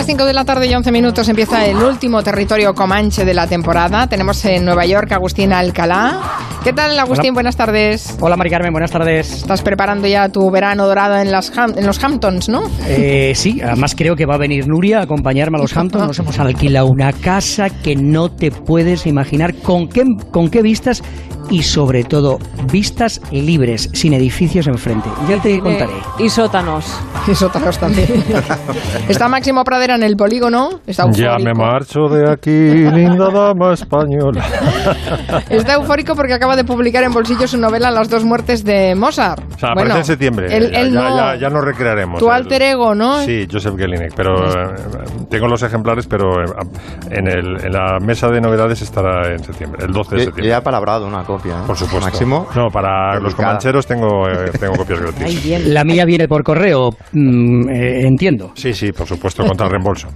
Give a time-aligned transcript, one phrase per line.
[0.00, 3.46] las 5 de la tarde y 11 minutos empieza el último territorio comanche de la
[3.46, 4.06] temporada.
[4.06, 6.22] Tenemos en Nueva York a Agustín Alcalá.
[6.64, 7.34] ¿Qué tal, Agustín?
[7.34, 8.16] Buenas tardes.
[8.18, 9.30] Hola, Mari Carmen, buenas tardes.
[9.30, 12.62] Estás preparando ya tu verano dorado en, las en los Hamptons, ¿no?
[12.86, 16.06] Eh, sí, además creo que va a venir Nuria a acompañarme a los Hamptons.
[16.06, 21.02] Nos hemos alquilado una casa que no te puedes imaginar con qué, con qué vistas
[21.50, 22.38] y sobre todo
[22.70, 25.08] vistas libres, sin edificios enfrente.
[25.28, 25.92] Ya te contaré.
[26.18, 26.86] y sótanos.
[27.26, 28.08] Y sótanos también.
[29.08, 30.80] Está Máximo Pradera en el polígono.
[30.86, 34.44] Está ya me marcho de aquí, linda dama española.
[35.50, 39.42] Está eufórico porque acaba de publicar en bolsillo su novela Las dos muertes de Mozart.
[39.54, 40.48] O sea, aparece en septiembre.
[40.92, 42.20] ya, ya, nos recrearemos.
[42.20, 43.20] Tu alter ego, ¿no?
[43.22, 44.14] Sí, Joseph Gelinek.
[44.14, 44.74] Pero eh,
[45.28, 46.46] tengo los ejemplares, pero eh,
[47.10, 50.48] en, el, en, la mesa de novedades estará en septiembre, el 12 de septiembre.
[50.48, 51.54] Ya ha palabrado una copia.
[51.54, 51.66] ¿eh?
[51.66, 52.06] Por supuesto.
[52.06, 52.46] Máximo.
[52.54, 54.26] No, para los comancheros tengo,
[54.58, 55.66] tengo copias gratis.
[55.66, 58.52] La mía viene por correo, mm, entiendo.
[58.54, 60.08] Sí, sí, por supuesto, contra el reembolso.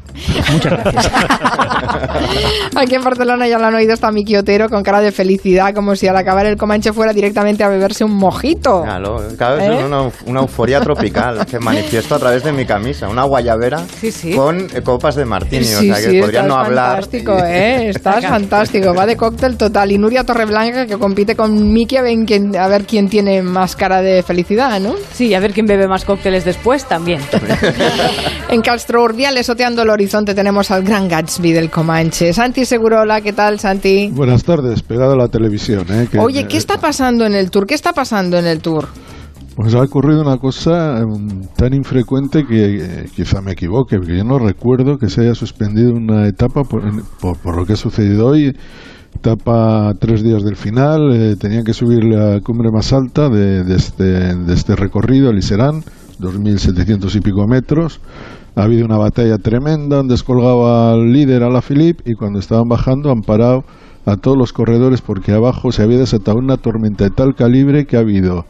[0.52, 1.10] Muchas gracias.
[2.76, 5.94] Aquí en Barcelona ya lo han oído, está mi quiotero con cara de felicidad, como
[5.96, 8.82] si al acabar el Comanche fuera directamente a beberse un mojito.
[8.82, 10.22] Claro, cada vez es ¿Eh?
[10.26, 13.82] una, euforia tropical que manifiesto a través de mi camisa, una guayabera
[14.34, 17.04] con copas de martini, o sea que podría no hablar.
[17.04, 17.88] Fantástico, ¿eh?
[17.94, 19.92] Estás fantástico, va de cóctel total.
[19.92, 23.76] Y Nuria Torreblanca que compite con Miki a ver, quién, a ver quién tiene más
[23.76, 24.94] cara de felicidad, ¿no?
[25.12, 27.20] Sí, a ver quién bebe más cócteles después también.
[28.50, 32.32] en Castro Urdiales, oteando el horizonte, tenemos al gran Gatsby del Comanche.
[32.32, 34.10] Santi Segurola, ¿qué tal, Santi?
[34.12, 35.86] Buenas tardes, pegado a la televisión.
[35.88, 36.08] ¿eh?
[36.18, 37.68] Oye, ¿qué está pasando en el Tour?
[37.68, 38.88] ¿Qué está pasando en el Tour?
[39.54, 44.24] Pues ha ocurrido una cosa em, tan infrecuente que eh, quizá me equivoque, porque yo
[44.24, 46.82] no recuerdo que se haya suspendido una etapa por,
[47.20, 48.52] por, lo que ha sucedido hoy.
[49.16, 53.74] Etapa tres días del final, eh, tenían que subir la cumbre más alta de, de,
[53.76, 55.82] este, de este recorrido, el Iserán,
[56.20, 58.00] 2.700 y pico metros.
[58.56, 62.68] Ha habido una batalla tremenda, han descolgado al líder, a la Philippe, y cuando estaban
[62.68, 63.64] bajando han parado
[64.04, 67.96] a todos los corredores porque abajo se había desatado una tormenta de tal calibre que
[67.96, 68.44] ha habido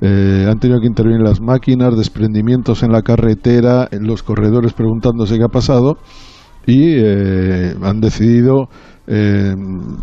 [0.00, 5.44] eh, han tenido que intervenir las máquinas, desprendimientos en la carretera, los corredores preguntándose qué
[5.44, 5.96] ha pasado
[6.66, 8.68] y eh, han decidido
[9.08, 9.54] eh,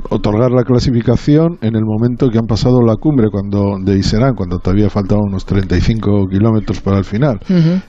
[0.09, 4.59] otorgar la clasificación en el momento que han pasado la cumbre cuando de Iserán, cuando
[4.59, 7.39] todavía faltaban unos 35 kilómetros para el final.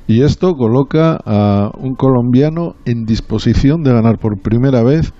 [0.06, 5.12] Y esto coloca a un colombiano en disposición de ganar por primera vez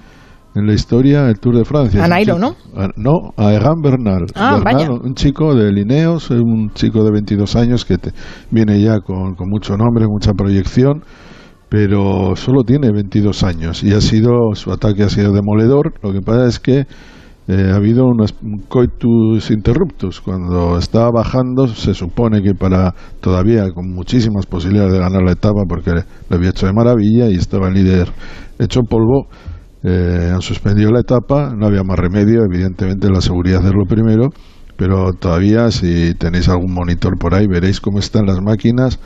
[0.54, 2.04] en la historia el Tour de Francia.
[2.04, 2.54] A Nairo, ¿no?
[2.96, 4.26] no, a Egan Bernal.
[4.34, 4.60] Ah,
[5.02, 7.96] Un chico de Lineos, un chico de 22 años que
[8.50, 11.02] viene ya con, mucho nombre, mucha proyección,
[11.74, 15.94] pero solo tiene 22 años y ha sido su ataque ha sido demoledor.
[16.04, 16.86] Lo que pasa es que
[17.48, 18.32] eh, ha habido unos
[18.68, 20.20] coitus interruptus.
[20.20, 25.62] Cuando estaba bajando, se supone que para todavía con muchísimas posibilidades de ganar la etapa,
[25.68, 28.06] porque lo había hecho de maravilla y estaba el líder
[28.60, 29.26] hecho polvo,
[29.82, 34.28] eh, han suspendido la etapa, no había más remedio, evidentemente la seguridad es lo primero,
[34.76, 39.00] pero todavía si tenéis algún monitor por ahí veréis cómo están las máquinas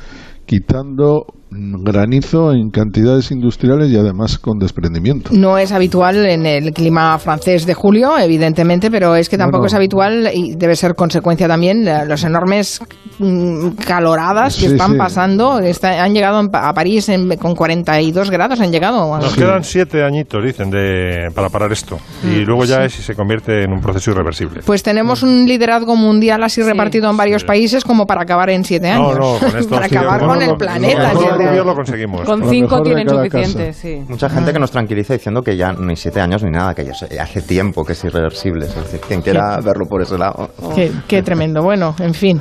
[0.48, 5.30] quitando granizo en cantidades industriales y además con desprendimiento.
[5.32, 9.74] No es habitual en el clima francés de julio, evidentemente, pero es que tampoco es
[9.74, 12.80] habitual y debe ser consecuencia también de los enormes
[13.18, 15.60] mm, caloradas que están pasando.
[15.82, 19.16] han llegado a París con 42 grados, han llegado.
[19.18, 21.98] Nos quedan siete añitos, dicen, de, para parar esto.
[22.22, 24.60] Y mm, luego ya es si se convierte en un proceso irreversible.
[24.64, 28.88] Pues tenemos un liderazgo mundial así repartido en varios países como para acabar en siete
[28.88, 29.18] años.
[29.18, 32.22] No, no, con esto para acabar con el planeta lo conseguimos.
[32.22, 34.02] Con cinco tienen suficiente, sí.
[34.08, 37.22] Mucha gente que nos tranquiliza diciendo que ya ni siete años ni nada, que ya
[37.22, 38.66] hace tiempo que es irreversible.
[38.66, 40.50] Es decir, quien quiera verlo por ese lado.
[41.06, 41.62] Qué, tremendo.
[41.62, 42.40] Bueno, en fin.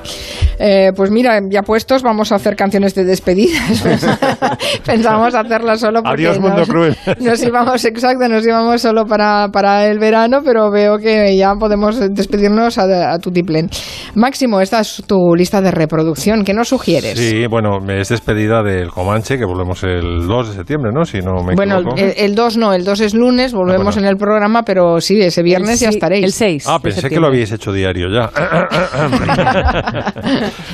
[0.59, 3.83] Eh, pues mira, ya puestos, vamos a hacer canciones de despedidas.
[4.85, 6.97] Pensábamos hacerlas solo porque Adiós, mundo nos, cruel.
[7.19, 11.99] nos íbamos, exacto, nos íbamos solo para, para el verano, pero veo que ya podemos
[12.13, 13.69] despedirnos a, a tu tiplen.
[14.15, 16.43] Máximo, esta es tu lista de reproducción.
[16.43, 17.17] ¿Qué nos sugieres?
[17.17, 21.03] Sí, bueno, es despedida del Comanche, que volvemos el 2 de septiembre, ¿no?
[21.05, 21.97] Si no me bueno, equivoco.
[21.97, 25.19] El, el 2 no, el 2 es lunes, volvemos Ah, en el programa, pero sí,
[25.21, 26.23] ese viernes ya estaréis.
[26.23, 26.65] El 6.
[26.67, 28.29] Ah, pensé que lo habíais hecho diario ya.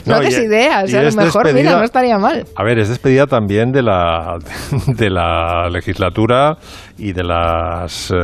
[0.05, 2.45] no, des y- ideas, y a lo mejor, despedida- mira, no estaría mal.
[2.55, 4.37] A ver, es despedida también de la,
[4.87, 6.57] de la legislatura
[7.03, 8.15] y de las eh,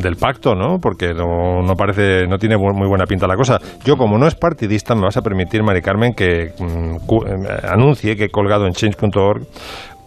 [0.00, 0.78] del pacto, ¿no?
[0.80, 3.58] Porque no, no parece, no tiene muy buena pinta la cosa.
[3.84, 8.16] Yo, como no es partidista, me vas a permitir, Mari Carmen, que mm, eh, anuncie
[8.16, 9.42] que he colgado en change.org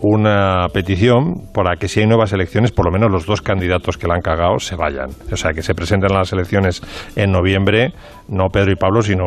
[0.02, 4.08] una petición para que si hay nuevas elecciones, por lo menos los dos candidatos que
[4.08, 5.10] la han cagado se vayan.
[5.32, 6.82] O sea, que se presenten las elecciones
[7.16, 7.94] en noviembre,
[8.28, 9.24] no Pedro y Pablo, sino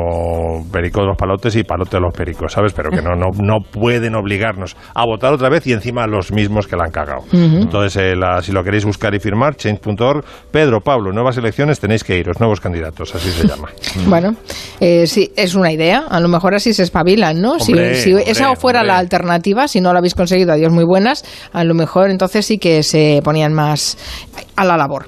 [0.72, 2.72] Perico de los Palotes y Palote de los Pericos, ¿sabes?
[2.72, 6.66] Pero que no, no, no pueden obligarnos a votar otra vez y encima los mismos
[6.66, 7.24] que la han cagado.
[7.32, 12.16] Entonces, eh, si lo queréis buscar y firmar, change.org, Pedro, Pablo, nuevas elecciones, tenéis que
[12.16, 13.68] iros, nuevos candidatos, así se llama.
[14.06, 14.36] bueno,
[14.78, 16.04] eh, sí, es una idea.
[16.08, 17.58] A lo mejor así se espabilan, ¿no?
[17.58, 17.72] si,
[18.26, 22.44] esa fuera la alternativa, si no la habéis conseguido, muy buenas, a lo mejor entonces
[22.44, 23.96] sí que se ponían más
[24.56, 25.06] a la labor.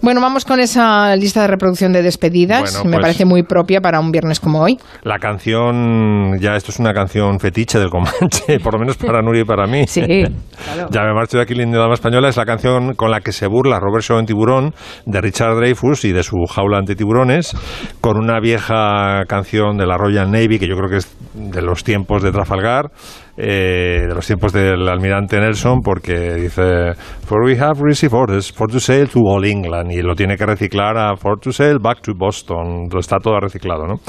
[0.00, 2.84] Bueno, vamos con esa lista de reproducción de despedidas.
[2.84, 4.78] Me pues parece muy propia para un viernes como hoy.
[5.02, 9.42] La canción, ya esto es una canción fetiche del Comanche, por lo menos para Nuria
[9.42, 9.86] y para mí.
[9.88, 10.02] Sí,
[10.90, 12.28] ya me marcho de aquí, la dama española.
[12.28, 16.04] Es la canción con la que se burla Robert Shaw en Tiburón, de Richard Dreyfus
[16.04, 17.56] y de su jaula antitiburones,
[18.00, 21.82] con una vieja canción de la Royal Navy, que yo creo que es de los
[21.82, 22.92] tiempos de Trafalgar
[23.40, 26.94] eh, de los tiempos del almirante Nelson porque dice
[27.24, 30.44] For we have received orders for to sail to all England y lo tiene que
[30.44, 34.00] reciclar a for to sail back to Boston está todo reciclado ¿no?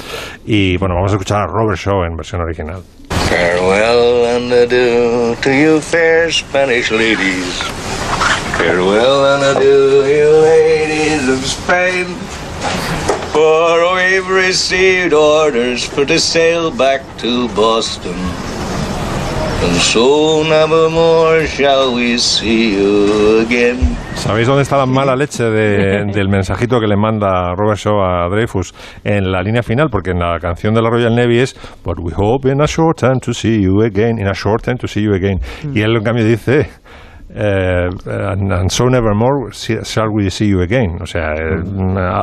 [0.45, 2.81] y bueno vamos a escuchar a Robert Shaw en versión original.
[3.29, 7.61] Farewell and adieu to you fair Spanish ladies.
[8.57, 12.07] Farewell and adieu you ladies of Spain.
[13.31, 18.17] For we've received orders for to sail back to Boston
[24.15, 28.73] ¿Sabéis dónde está la mala leche del mensajito que le manda Robert Shaw a Dreyfus
[29.03, 29.89] en la línea final?
[29.89, 32.99] Porque en la canción de la Royal Navy es But we hope in a short
[32.99, 35.41] time to see you again, in a short time to see you again.
[35.73, 36.69] Y él en cambio dice
[37.31, 40.97] eh, and, so nevermore shall we see you again.
[40.99, 41.61] O sea, eh,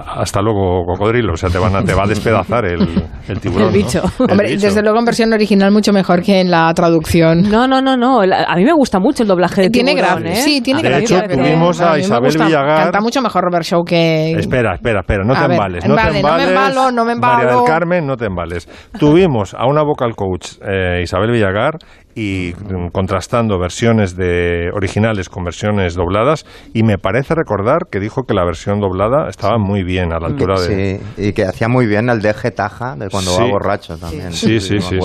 [0.05, 1.35] hasta luego, cocodrilo.
[1.35, 2.81] O sea, te, van a, te va a despedazar el,
[3.29, 3.69] el tiburón.
[3.69, 4.03] El bicho.
[4.19, 7.49] Hombre, desde luego en versión original mucho mejor que en la traducción.
[7.49, 8.21] No, no, no, no.
[8.21, 10.27] A mí me gusta mucho el doblaje de tiene tiburón.
[10.27, 10.37] ¿eh?
[10.37, 12.85] Sí, tiene De hecho, tuvimos a, Isabel Villagar.
[12.85, 14.33] Canta mucho mejor Robert Show que.
[14.33, 15.25] Espera, espera, espera.
[15.25, 15.87] No te embales.
[15.87, 16.23] No, te embales.
[16.23, 17.37] no me embalo, no me embalo.
[17.37, 18.69] María del Carmen, no te embales.
[18.99, 21.79] Tuvimos a una vocal coach, eh, Isabel Villagar,
[22.19, 22.55] y
[22.93, 28.43] contrastando versiones de originales con versiones dobladas y me parece recordar que dijo que la
[28.43, 32.09] versión doblada estaba muy bien a la altura de sí y que hacía muy bien
[32.09, 34.33] el deje taja de cuando va borracho también.
[34.33, 34.97] Sí sí sí,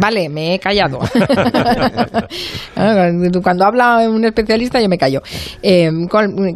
[0.00, 0.98] vale me he callado.
[3.42, 5.20] Cuando habla un especialista yo me callo.
[5.62, 5.88] Eh,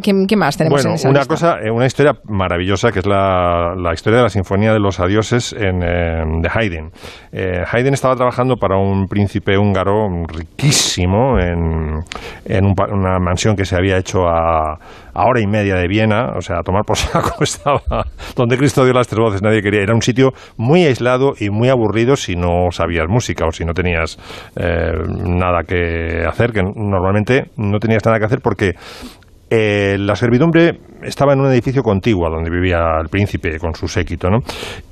[0.01, 3.75] ¿qué, más tenemos bueno en esa una cosa eh, una historia maravillosa que es la,
[3.77, 6.91] la, historia de la sinfonía de los adioses en, eh, de Haydn.
[7.71, 11.99] Haydn estaba trabajando para un príncipe húngaro riquísimo en,
[12.45, 14.77] en una mansión que se había hecho a,
[15.13, 17.81] hora y media de Viena, o sea, a tomar por saco estaba
[18.35, 19.81] donde Cristo dio las tres voces, nadie quería.
[19.81, 23.73] Era un sitio muy aislado y muy aburrido si no sabías música o si no
[23.73, 24.17] tenías
[24.55, 24.91] eh,
[25.25, 28.73] nada que hacer, que normalmente no tenías nada que hacer porque
[29.53, 34.29] eh, la servidumbre estaba en un edificio contiguo donde vivía el príncipe con su séquito,
[34.29, 34.39] ¿no?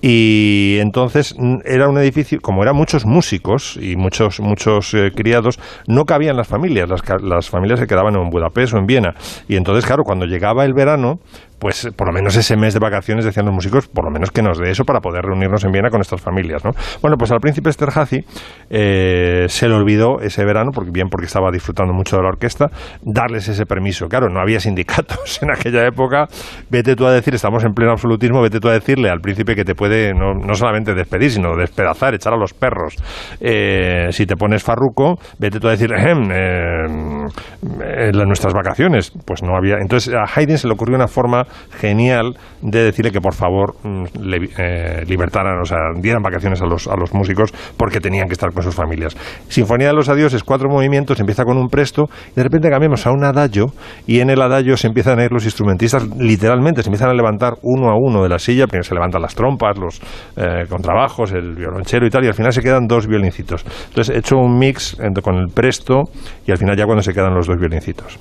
[0.01, 5.59] Y entonces mm, era un edificio, como eran muchos músicos y muchos muchos eh, criados,
[5.87, 9.15] no cabían las familias, las, las familias se quedaban en Budapest o en Viena.
[9.47, 11.19] Y entonces, claro, cuando llegaba el verano,
[11.59, 14.41] pues por lo menos ese mes de vacaciones, decían los músicos, por lo menos que
[14.41, 16.71] nos dé eso para poder reunirnos en Viena con nuestras familias, ¿no?
[17.01, 18.23] Bueno, pues al príncipe Esterhazy
[18.69, 22.67] eh, se le olvidó ese verano, porque bien porque estaba disfrutando mucho de la orquesta,
[23.01, 24.07] darles ese permiso.
[24.07, 26.27] Claro, no había sindicatos en aquella época.
[26.69, 29.65] Vete tú a decir, estamos en pleno absolutismo, vete tú a decirle al príncipe que
[29.65, 32.95] te puede no, no solamente despedir, sino despedazar, echar a los perros.
[33.39, 39.55] Eh, si te pones farruco, vete tú a decir, eh, en nuestras vacaciones, pues no
[39.55, 39.75] había.
[39.81, 44.03] Entonces a Haydn se le ocurrió una forma genial de decirle que por favor mm,
[44.21, 48.33] le, eh, libertaran, o sea, dieran vacaciones a los, a los músicos porque tenían que
[48.33, 49.15] estar con sus familias.
[49.47, 53.11] Sinfonía de los Adioses, cuatro movimientos, empieza con un presto y de repente cambiamos a
[53.11, 53.67] un adagio
[54.05, 57.53] y en el adagio se empiezan a ir los instrumentistas literalmente, se empiezan a levantar
[57.61, 60.01] uno a uno de la silla, primero se levantan las trompas, los
[60.35, 63.63] eh, contrabajos, el violonchero y tal, y al final se quedan dos violincitos.
[63.87, 66.03] Entonces he hecho un mix con el presto
[66.45, 68.19] y al final ya cuando se quedan los dos violincitos.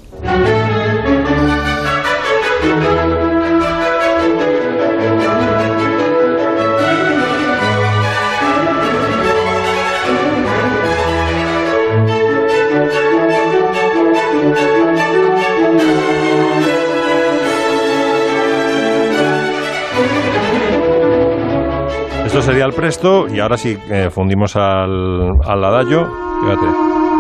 [22.39, 26.09] Esto sería el presto y ahora sí eh, fundimos al, al adagio.
[26.41, 26.67] Fíjate,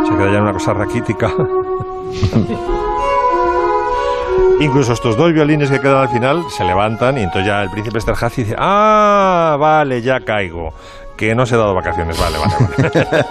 [0.08, 1.32] se queda ya una cosa raquítica.
[4.60, 7.98] Incluso estos dos violines que quedan al final se levantan y entonces ya el príncipe
[7.98, 10.72] Esterhazy dice, ah, vale, ya caigo,
[11.16, 12.92] que no se ha dado vacaciones, vale, vale, vale.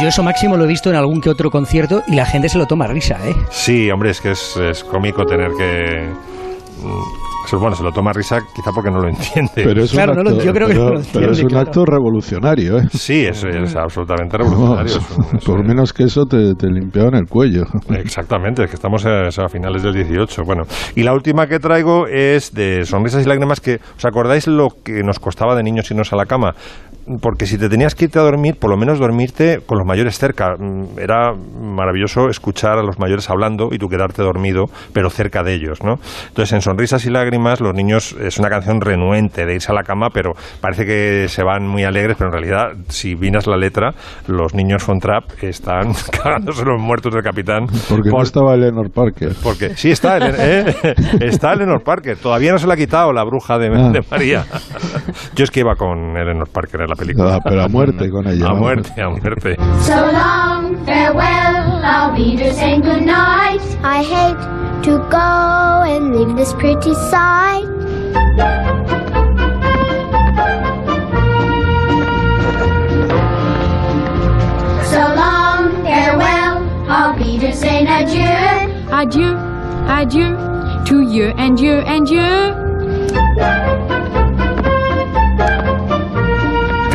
[0.00, 2.58] Yo eso máximo lo he visto en algún que otro concierto y la gente se
[2.58, 3.36] lo toma a risa, ¿eh?
[3.50, 6.10] Sí, hombre, es que es, es cómico tener que
[7.60, 9.50] bueno, se lo toma risa quizá porque no lo entiende.
[9.54, 12.78] Pero es un acto, yo creo que no lo entiende, pero es un acto revolucionario,
[12.78, 12.88] ¿eh?
[12.92, 14.94] Sí, es, es absolutamente revolucionario.
[15.46, 17.64] por menos que eso te, te limpiaban el cuello.
[17.90, 20.42] Exactamente, es que estamos a, a, finales del 18.
[20.44, 20.62] Bueno,
[20.94, 25.02] y la última que traigo es de Sonrisas y Lágrimas que, ¿os acordáis lo que
[25.02, 26.54] nos costaba de niños irnos a la cama?
[27.20, 30.18] Porque si te tenías que irte a dormir, por lo menos dormirte con los mayores
[30.18, 30.54] cerca.
[30.58, 35.54] Mm, era maravilloso escuchar a los mayores hablando y tú quedarte dormido, pero cerca de
[35.54, 35.94] ellos, ¿no?
[36.28, 39.82] Entonces, en Sonrisas y Lágrimas, los niños es una canción renuente de irse a la
[39.82, 43.92] cama, pero parece que se van muy alegres, pero en realidad, si vinas la letra,
[44.26, 45.92] los niños von Trapp están
[46.22, 47.66] cagándose los muertos del capitán.
[47.88, 49.32] Porque no estaba Eleanor Parker.
[49.42, 50.94] Porque sí está, ¿eh?
[51.20, 52.16] está Eleanor Parker.
[52.16, 53.90] Todavía no se le ha quitado la bruja de, ah.
[53.90, 54.44] de María.
[55.34, 57.34] Yo es que iba con Eleanor Parker la película.
[57.36, 58.46] Ah, pero a muerte con ella.
[58.50, 59.56] A muerte, a muerte.
[59.80, 63.60] So long, farewell, I'll be to saying good night.
[63.82, 64.38] I hate
[64.84, 67.66] to go and leave this pretty sight.
[74.84, 78.68] So long, farewell, I'll be to saying adieu.
[78.92, 79.36] Adieu,
[79.88, 80.36] adieu,
[80.84, 83.91] to you and you and you.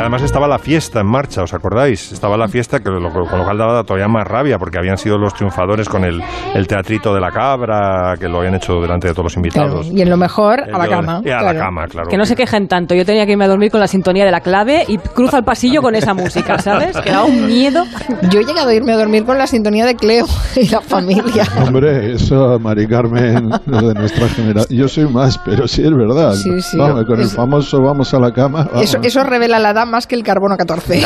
[0.08, 2.14] Además estaba la fiesta en marcha, ¿os acordáis?
[2.14, 3.10] Estaba la fiesta, que con lo
[3.44, 6.22] cual daba todavía más rabia, porque habían sido los triunfadores con el,
[6.66, 9.90] teatrito de la cabra, que lo habían hecho delante de todos los invitados.
[9.92, 11.18] y en lo mejor, a la cama.
[11.18, 12.08] a la cama, claro.
[12.08, 12.96] Que no se quejen tanto.
[12.96, 15.44] Yo tenía que irme a dormir con la sintonía de la clave y cruza el
[15.44, 16.96] pasillo con esa música, ¿sabes?
[17.02, 17.84] Que da un miedo.
[18.32, 21.44] Yo he llegado a irme a dormir con la sintonía de Cleo y la familia.
[21.66, 24.80] Hombre, eso, Mari Carmen, de nuestra generación.
[24.80, 26.32] Yo soy más, pero sí es verdad.
[26.32, 26.78] Sí, sí.
[26.78, 28.70] Vamos, con el famoso vamos a la cama.
[28.76, 31.02] Eso, eso revela la dama más que el carbono 14.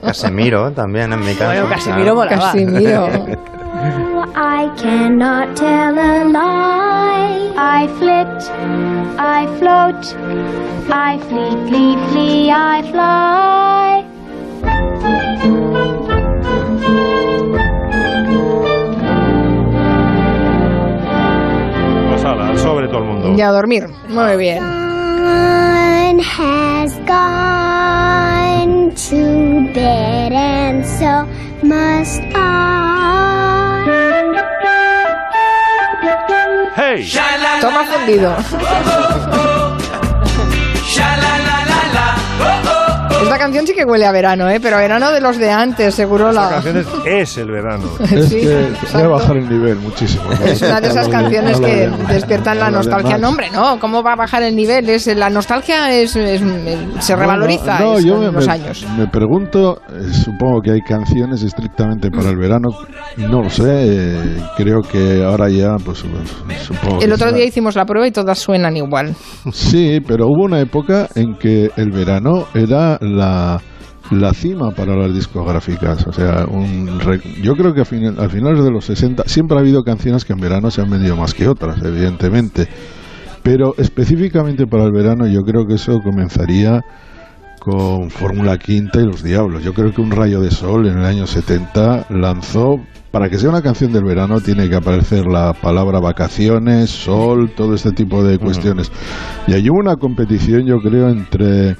[0.00, 1.46] Casemiro también en mi casa.
[1.46, 2.52] Bueno, Casemiro volaba.
[2.52, 3.08] Casemiro.
[4.36, 7.50] I cannot tell a lie.
[7.56, 8.28] I flit,
[9.18, 10.14] I float,
[10.88, 14.06] I flee, flee, flee, I fly.
[22.08, 23.34] Pues sobre todo el mundo.
[23.36, 23.88] Y a dormir.
[24.08, 24.89] Muy bien.
[26.20, 31.26] Has gone to bed and so
[31.66, 32.70] must I.
[36.74, 37.04] Hey.
[37.60, 39.56] Toma fundido.
[43.22, 44.58] Esta canción sí que huele a verano, ¿eh?
[44.60, 46.48] pero a verano de los de antes, seguro la.
[46.48, 47.88] canción es, el verano.
[48.10, 50.24] Es sí, que bajar el nivel muchísimo.
[50.44, 53.18] Es una de esas canciones que despiertan la nostalgia.
[53.18, 54.88] No, hombre, no, ¿cómo va a bajar el nivel?
[54.88, 58.86] Es, la nostalgia es, se revaloriza no, yo me, los años.
[58.96, 62.68] Me pregunto, eh, supongo que hay canciones estrictamente para el verano,
[63.16, 66.02] no lo sé, eh, creo que ahora ya, pues,
[66.46, 67.00] pues supongo.
[67.00, 69.14] El otro día hicimos la prueba y todas suenan igual.
[69.52, 73.60] Sí, pero hubo una época en que el verano era la,
[74.10, 76.06] la cima para las discográficas.
[76.06, 76.98] O sea, un
[77.42, 80.70] yo creo que a, finales de los 60 siempre ha habido canciones que en verano
[80.70, 82.68] se han vendido más que otras, evidentemente.
[83.42, 86.82] Pero específicamente para el verano yo creo que eso comenzaría
[87.60, 89.62] con Fórmula Quinta y Los Diablos.
[89.62, 92.76] Yo creo que Un Rayo de Sol en el año 70 lanzó,
[93.10, 97.74] para que sea una canción del verano tiene que aparecer la palabra vacaciones, sol, todo
[97.74, 98.90] este tipo de cuestiones.
[99.46, 101.76] Y hay una competición yo creo entre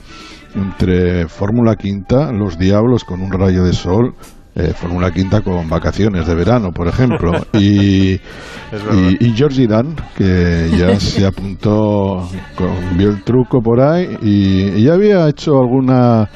[0.54, 4.14] entre Fórmula Quinta, Los Diablos con un rayo de sol,
[4.54, 10.99] eh, Fórmula Quinta con vacaciones de verano, por ejemplo, y, y, Georgie Dan, que ya
[11.00, 16.28] se apuntó, con, vio el truco por ahí y, ya había hecho alguna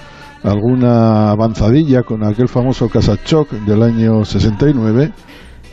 [0.42, 5.11] alguna avanzadilla con aquel famoso Casachoc del año 69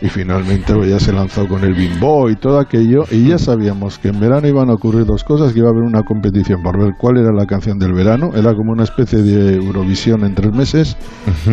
[0.02, 3.04] y finalmente pues, ya se lanzó con el bimbo y todo aquello.
[3.12, 5.84] Y ya sabíamos que en verano iban a ocurrir dos cosas que iba a haber
[5.84, 8.32] una competición para ver cuál era la canción del verano.
[8.36, 10.98] Era como una especie de Eurovisión en tres meses.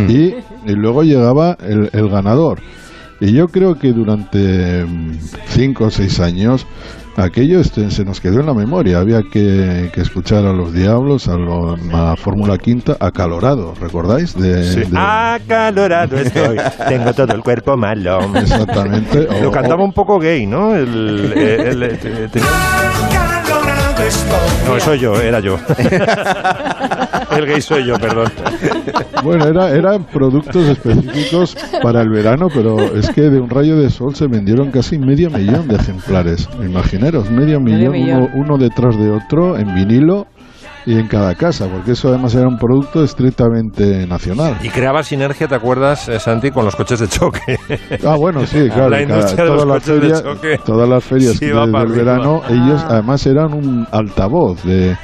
[0.09, 0.35] Y,
[0.67, 2.61] luego llegaba el, el ganador.
[3.21, 6.67] Y yo creo que durante mm, cinco o seis años
[7.19, 8.99] aquello este, se nos quedó en la memoria.
[8.99, 14.35] Había que, escuchar a los Diablos, a, la Fórmula Quinta, acalorado, ¿recordáis?
[14.35, 16.59] De, Acalorado estoy,
[16.89, 18.21] tengo todo el cuerpo malo.
[18.37, 19.27] Exactamente.
[19.43, 20.75] Lo cantaba un poco gay, ¿no?
[20.75, 21.99] El,
[24.67, 25.59] No, soy yo, era yo.
[27.37, 28.31] el gay soy yo, perdón.
[29.25, 33.91] Bueno, era, eran productos específicos para el verano, pero es que de un rayo de
[33.91, 36.49] sol se vendieron casi medio millón de ejemplares.
[36.63, 40.27] Imaginaros, medio millón, Uno, uno detrás de otro en vinilo
[40.89, 44.57] y en cada casa, porque eso además era un producto estrictamente nacional.
[44.63, 47.59] Y creaba sinergia, ¿te acuerdas, eh, Santi, con los coches de choque?
[48.07, 48.89] Ah, bueno, sí, claro.
[48.89, 50.59] La industria de los coches de choque.
[50.65, 54.97] Todas las ferias del verano, ellos además eran un altavoz de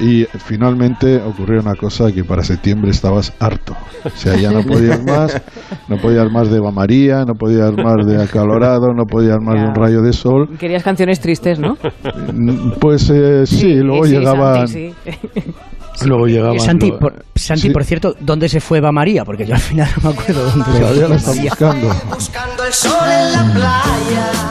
[0.00, 3.76] y finalmente ocurrió una cosa que para septiembre estabas harto.
[4.04, 5.42] O sea, ya no podías más,
[5.88, 9.68] no podías más de Eva María, no podías más de Acalorado, no podías más de
[9.68, 10.48] un rayo de sol.
[10.58, 11.76] Querías canciones tristes, ¿no?
[12.80, 14.66] Pues eh, sí, luego llegaban...
[16.04, 16.58] Luego llegaba.
[16.58, 19.24] Santi, por, Santi por cierto, ¿dónde se fue Eva María?
[19.24, 21.88] Porque yo al final no me acuerdo dónde Todavía la está buscando.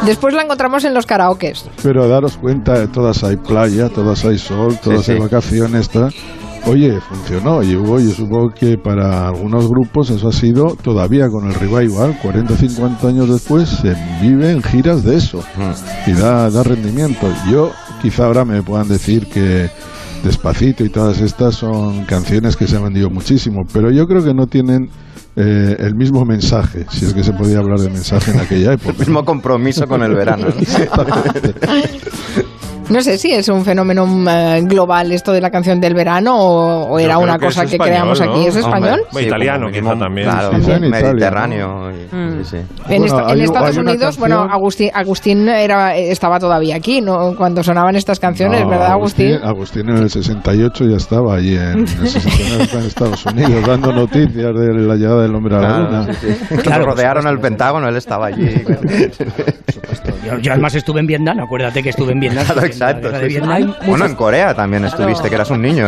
[0.05, 1.65] Después la encontramos en los karaokes.
[1.83, 5.89] Pero daros cuenta, todas hay playa, todas hay sol, todas hay vacaciones.
[6.67, 11.45] Oye, funcionó y hubo, yo supongo que para algunos grupos eso ha sido todavía con
[11.47, 15.43] el revival, 40 o 50 años después, se vive en giras de eso
[16.07, 17.31] y da, da rendimiento.
[17.51, 17.71] Yo,
[18.01, 19.69] quizá ahora me puedan decir que
[20.23, 24.33] Despacito y todas estas son canciones que se han vendido muchísimo, pero yo creo que
[24.33, 24.89] no tienen
[25.35, 28.91] eh, el mismo mensaje, si es que se podía hablar de mensaje en aquella época.
[28.93, 30.47] El mismo compromiso con el verano.
[30.47, 30.55] No
[33.01, 37.17] sé si es un fenómeno eh, global esto de la canción del verano o, era
[37.17, 38.47] una cosa que, creamos aquí.
[38.47, 39.01] ¿Es español?
[39.19, 40.29] italiano, quizá también.
[40.29, 41.91] Claro, mediterráneo.
[42.11, 42.41] Mm.
[42.89, 47.35] En, Estados Unidos, bueno, Agustín, Agustín era, estaba todavía aquí ¿no?
[47.35, 49.35] cuando sonaban estas canciones, ¿verdad, Agustín?
[49.43, 49.89] Agustín?
[49.89, 54.73] en el 68 ya estaba allí en, el 69 en Estados Unidos dando noticias de
[54.73, 56.07] la llegada del hombre a la luna.
[56.63, 58.63] Claro, rodearon el Pentágono, él estaba allí.
[60.41, 62.45] yo, además estuve en Vietnam, acuérdate que estuve en Vietnam.
[62.75, 63.09] Exacto.
[63.87, 65.87] Bueno, en Corea también estuviste, que eras un niño.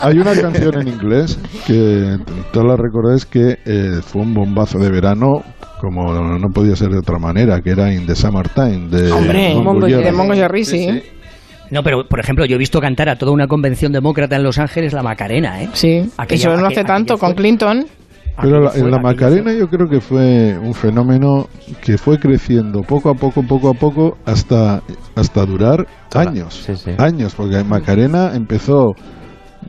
[0.00, 2.16] hay una canción en inglés que
[2.52, 5.42] todos la recordáis que eh, fue un bombazo de verano
[5.80, 9.86] como no podía ser de otra manera, que era In the Summertime de Hombre, Mongo,
[9.86, 11.02] de Mongo Jerry, sí.
[11.70, 14.58] No, pero por ejemplo, yo he visto cantar a toda una convención demócrata en Los
[14.58, 15.68] Ángeles la Macarena, ¿eh?
[15.72, 17.86] Sí, eso no hace tanto con Clinton.
[18.40, 21.48] Pero en la Macarena yo creo que fue un fenómeno
[21.82, 24.82] que fue creciendo poco a poco, poco a poco, hasta,
[25.14, 26.68] hasta durar años.
[26.98, 28.94] Años, porque Macarena empezó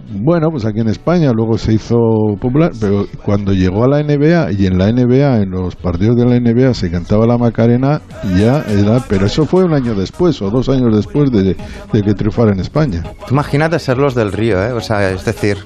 [0.09, 1.97] bueno, pues aquí en España luego se hizo
[2.39, 6.25] popular, pero cuando llegó a la NBA y en la NBA, en los partidos de
[6.25, 8.01] la NBA se cantaba la Macarena,
[8.37, 11.55] ya era, pero eso fue un año después o dos años después de,
[11.91, 13.03] que triunfara en España.
[13.29, 14.71] imagínate ser los del río, ¿eh?
[14.71, 15.57] O sea, es decir,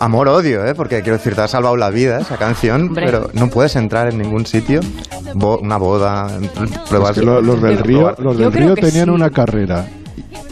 [0.00, 0.74] amor-odio, ¿eh?
[0.74, 4.18] Porque quiero decir, te ha salvado la vida esa canción, pero no puedes entrar en
[4.18, 4.80] ningún sitio,
[5.34, 6.28] una boda,
[6.88, 7.16] pruebas.
[7.16, 9.86] los del río, los del río tenían una carrera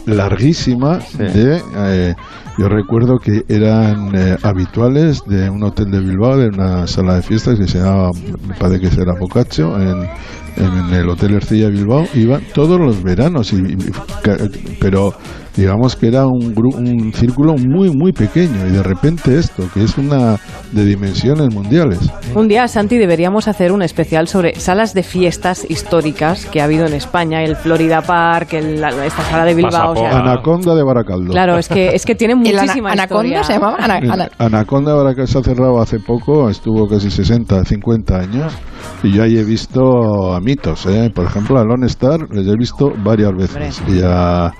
[0.05, 2.15] larguísima de eh,
[2.59, 7.21] yo recuerdo que eran eh, habituales de un hotel de Bilbao, de una sala de
[7.21, 8.11] fiestas que se llamaba,
[8.45, 10.05] me parece que será Boccaccio, en,
[10.57, 13.77] en el Hotel Ercilla Bilbao, iban todos los veranos, y,
[14.81, 15.13] pero
[15.59, 19.97] digamos que era un, un círculo muy, muy pequeño y de repente esto, que es
[19.97, 20.37] una
[20.71, 21.99] de dimensiones mundiales.
[22.33, 26.85] Un día, Santi, deberíamos hacer un especial sobre salas de fiestas históricas que ha habido
[26.85, 29.93] en España, el Florida Park, el, esta sala de Bilbao.
[30.05, 31.31] Anaconda de Baracaldo.
[31.31, 33.77] Claro, es que, es que tiene muchísima ¿Anaconda se llamaba?
[34.37, 38.53] Anaconda de Baracaldo se ha cerrado hace poco, estuvo casi 60, 50 años
[39.03, 41.11] y yo ahí he visto a mitos, ¿eh?
[41.13, 44.51] por ejemplo a Lone Star les he visto varias veces y a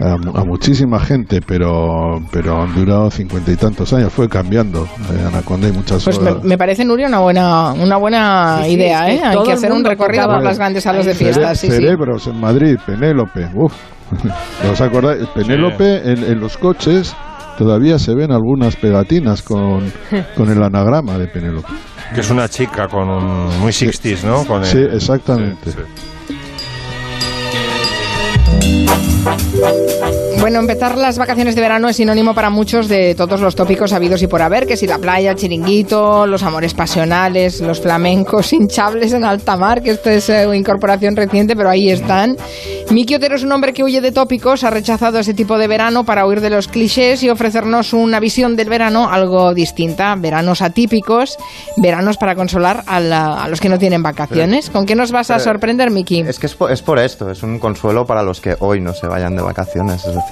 [0.00, 4.84] a, muchísima gente, pero pero han durado cincuenta y tantos años, fue cambiando.
[4.84, 9.20] Eh, Anaconda y muchas Pues me, parece, Nuria, una buena, una buena idea, ¿eh?
[9.24, 11.60] Hay que hacer un recorrido por las grandes salas de fiestas.
[11.60, 13.72] cerebros en Madrid, Penélope, uf.
[14.70, 15.26] ¿Os acordáis?
[15.34, 17.16] Penélope en, los coches
[17.58, 19.92] todavía se ven algunas pegatinas con,
[20.36, 21.72] con el anagrama de Penélope.
[22.14, 24.44] Que es una chica con un muy 60 ¿no?
[24.44, 25.72] Con sí, exactamente.
[29.26, 33.56] thank you Bueno, empezar las vacaciones de verano es sinónimo para muchos de todos los
[33.56, 37.80] tópicos habidos y por haber, que si la playa, el chiringuito, los amores pasionales, los
[37.80, 42.36] flamencos hinchables en alta mar, que esto es una eh, incorporación reciente, pero ahí están.
[42.90, 46.04] Miki Otero es un hombre que huye de tópicos, ha rechazado ese tipo de verano
[46.04, 50.14] para huir de los clichés y ofrecernos una visión del verano algo distinta.
[50.16, 51.36] Veranos atípicos,
[51.76, 54.70] veranos para consolar a, los que no tienen vacaciones.
[54.70, 56.20] ¿Con qué nos vas a sorprender, Miki?
[56.20, 58.92] Es que es por, es por esto, es un consuelo para los que hoy no
[58.92, 60.25] se vayan de vacaciones, es decir,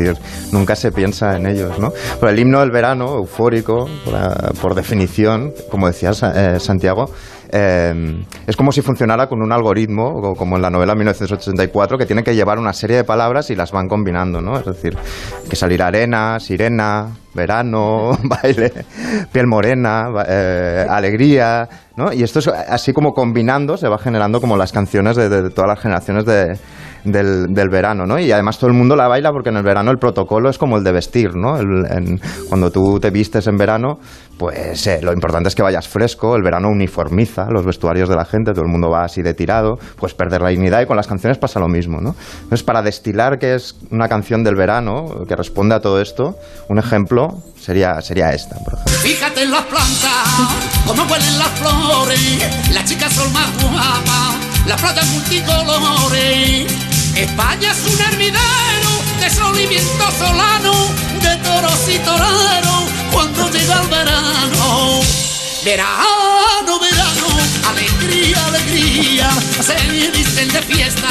[0.52, 1.92] nunca se piensa en ellos, ¿no?
[2.20, 3.88] Pero el himno del verano, eufórico,
[4.60, 7.06] por, definición, como decía eh, Santiago,
[7.56, 12.24] eh, es como si funcionara con un algoritmo, como en la novela 1984, que tiene
[12.24, 14.58] que llevar una serie de palabras y las van combinando, ¿no?
[14.58, 14.96] Es decir,
[15.48, 18.72] que salir arena, sirena, verano, baile,
[19.30, 22.12] piel morena, eh, alegría, ¿no?
[22.12, 25.80] Y esto es así como combinando se va generando como las canciones de todas las
[25.80, 26.58] generaciones de,
[27.04, 28.18] del, verano, ¿no?
[28.18, 30.76] Y además todo el mundo la baila porque en el verano el protocolo es como
[30.76, 31.54] el de vestir, ¿no?
[32.48, 33.98] cuando tú te vistes en verano,
[34.38, 38.24] pues eh, lo importante es que vayas fresco, el verano uniformiza los vestuarios de la
[38.24, 41.06] gente, todo el mundo va así de tirado, pues perder la dignidad y con las
[41.06, 42.14] canciones pasa lo mismo, ¿no?
[42.42, 46.36] Entonces, para destilar que es una canción del verano que responde a todo esto,
[46.68, 48.78] un ejemplo sería, sería esta, por.
[49.00, 55.06] Fíjate en las plantas, cómo huelen las flores, las chicas son más guapas, las playas
[55.12, 56.93] multicolores.
[57.16, 60.72] España es un hervidero de sol y viento solano,
[61.22, 65.00] de toros y toreros, cuando llega el verano.
[65.64, 67.26] Verano, verano,
[67.70, 69.30] alegría, alegría,
[69.62, 71.08] se visten de fiesta.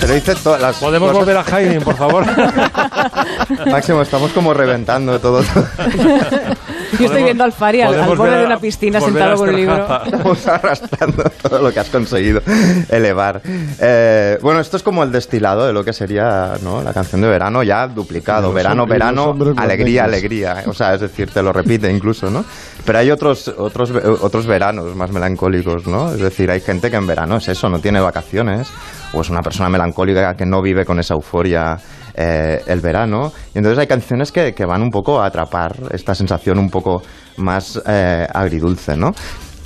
[0.00, 2.24] Pero dice todas las ¿Podemos volver a Haydn, por favor?
[3.66, 5.42] Máximo, estamos como reventando todo.
[6.98, 9.86] Yo estoy viendo al Fari al, borde de una piscina sentado con un libro.
[10.04, 12.40] Estamos arrastrando todo lo que has conseguido
[12.88, 13.40] elevar.
[13.80, 16.82] Eh, bueno, esto es como el destilado de lo que sería ¿no?
[16.82, 18.52] la canción de verano ya duplicado.
[18.52, 20.64] verano, verano, alegría, alegría.
[20.66, 22.44] O sea, es decir, te lo repite incluso, ¿no?
[22.84, 26.12] Pero hay otros, otros, otros veranos más melancólicos, ¿no?
[26.12, 28.70] Es decir, hay gente que en verano es eso, no tiene vacaciones,
[29.12, 31.78] o es una persona melancólica que no vive con esa euforia
[32.14, 33.32] eh, el verano.
[33.54, 37.02] Y entonces hay canciones que, van un poco a atrapar esta sensación un poco
[37.38, 39.12] más eh, agridulce, ¿no?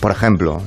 [0.01, 0.63] Por ejemplo,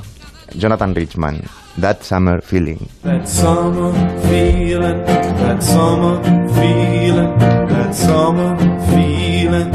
[0.53, 1.41] Jonathan Richman,
[1.79, 2.87] That Summer Feeling.
[3.03, 6.21] That summer feeling, that summer
[6.53, 7.37] feeling,
[7.69, 8.57] that summer
[8.89, 9.71] feeling.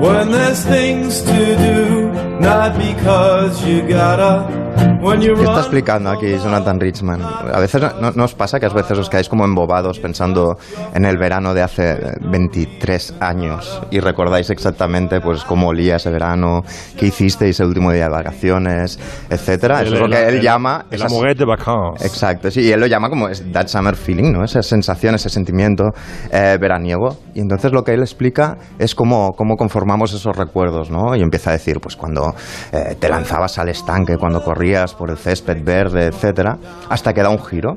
[0.00, 1.95] When there's things to do,
[2.40, 7.22] not because you gotta ¿Qué está explicando aquí Jonathan Richman?
[7.22, 10.56] A veces no, os pasa que a veces os quedáis como embobados pensando
[10.94, 16.62] en el verano de hace 23 años y recordáis exactamente pues cómo olía ese verano,
[16.98, 18.98] qué hicisteis el último día de vacaciones,
[19.30, 19.82] etcétera.
[19.82, 22.02] Eso es lo que él llama el de vacaciones.
[22.04, 24.44] Exacto, sí, y él lo llama como that summer feeling, ¿no?
[24.44, 25.84] Esa sensación, ese sentimiento
[26.32, 27.16] eh, veraniego.
[27.34, 31.14] Y entonces lo que él explica es cómo, cómo conformamos esos recuerdos, ¿no?
[31.14, 32.25] Y empieza a decir, pues cuando
[32.72, 36.56] eh, te lanzabas al estanque, cuando corrías por el césped verde, etcétera,
[36.88, 37.76] hasta que da un giro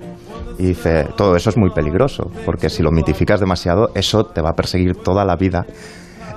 [0.57, 4.49] y dice, todo eso es muy peligroso, porque si lo mitificas demasiado, eso te va
[4.49, 5.65] a perseguir toda la vida.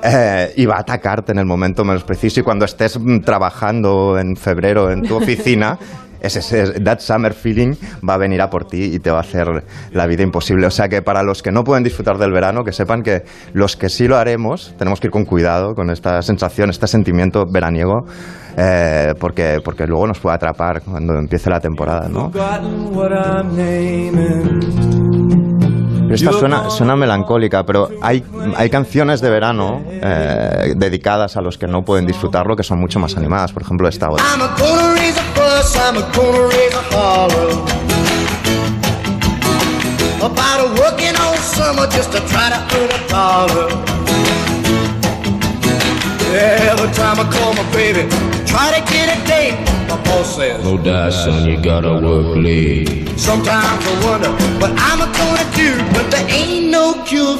[0.05, 4.18] Eh, y va a atacarte en el momento menos preciso y cuando estés mm, trabajando
[4.18, 5.79] en febrero en tu oficina
[6.22, 7.74] ese, that summer feeling
[8.08, 9.46] va a venir a por ti y te va a hacer
[9.92, 10.66] la vida imposible.
[10.66, 13.76] O sea que para los que no pueden disfrutar del verano, que sepan que los
[13.76, 18.06] que sí lo haremos, tenemos que ir con cuidado con esta sensación, este sentimiento veraniego,
[18.56, 22.30] eh, porque, porque luego nos puede atrapar cuando empiece la temporada, ¿no?
[26.11, 28.22] Esta suena, suena melancólica, pero hay,
[28.56, 32.98] hay canciones de verano eh, dedicadas a los que no pueden disfrutarlo que son mucho
[32.98, 33.52] más animadas.
[33.52, 34.24] Por ejemplo, esta otra.
[40.22, 43.66] About a working all summer just to try to earn a dollar.
[46.70, 48.08] Every time I call my baby,
[48.46, 49.58] try to get a date.
[49.88, 53.18] My boss says, No die, son, you gotta work late.
[53.18, 56.51] Sometimes I wonder what I'm gonna do, but there ain't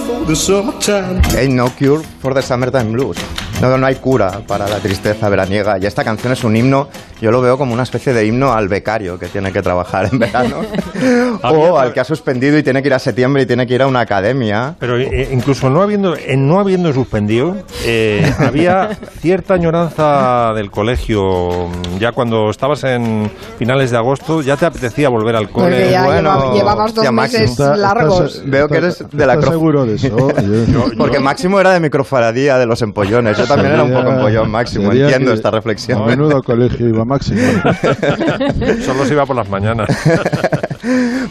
[0.03, 1.21] no cure for the summertime.
[1.39, 3.17] Ain't no cure for the summertime blues.
[3.61, 5.79] No, no hay cura para la tristeza veraniega.
[5.79, 6.89] Y esta canción es un himno,
[7.21, 10.19] yo lo veo como una especie de himno al becario que tiene que trabajar en
[10.19, 10.63] verano.
[11.45, 13.83] o al que ha suspendido y tiene que ir a septiembre y tiene que ir
[13.83, 14.75] a una academia.
[14.81, 21.69] Pero eh, incluso no habiendo, en no habiendo suspendido, eh, había cierta añoranza del colegio.
[22.01, 25.89] Ya cuando estabas en finales de agosto, ya te apetecía volver al colegio.
[25.89, 28.43] ya bueno, llevabas dos meses largos.
[28.45, 30.95] veo que eres de la seguro de eso?
[30.99, 35.33] Porque Máximo era de microfaradía de los empollones también era un poco empollón máximo, entiendo
[35.33, 36.03] esta reflexión.
[36.03, 37.41] A menudo colegio iba máximo.
[38.85, 39.89] Solo se iba por las mañanas.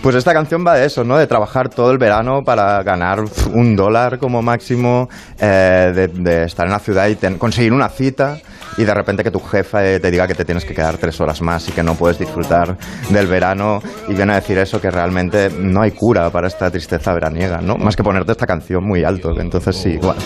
[0.02, 1.18] Pues esta canción va de eso, ¿no?
[1.18, 3.20] De trabajar todo el verano para ganar
[3.54, 8.40] un dólar como máximo, eh, de, estar en la ciudad y conseguir una cita
[8.78, 11.20] y de repente que tu jefa eh, te diga que te tienes que quedar tres
[11.20, 12.78] horas más y que no puedes disfrutar
[13.10, 17.14] del verano y viene a decir eso que realmente no hay cura para esta tristeza
[17.14, 17.76] veraniega, ¿no?
[17.78, 20.18] Más que ponerte esta canción muy alto, entonces sí, igual.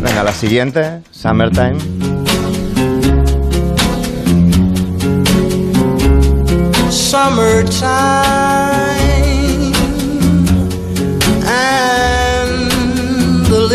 [0.00, 1.78] Venga, la siguiente, Summertime.
[6.90, 8.20] Summertime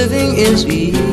[0.07, 1.04] living is easy.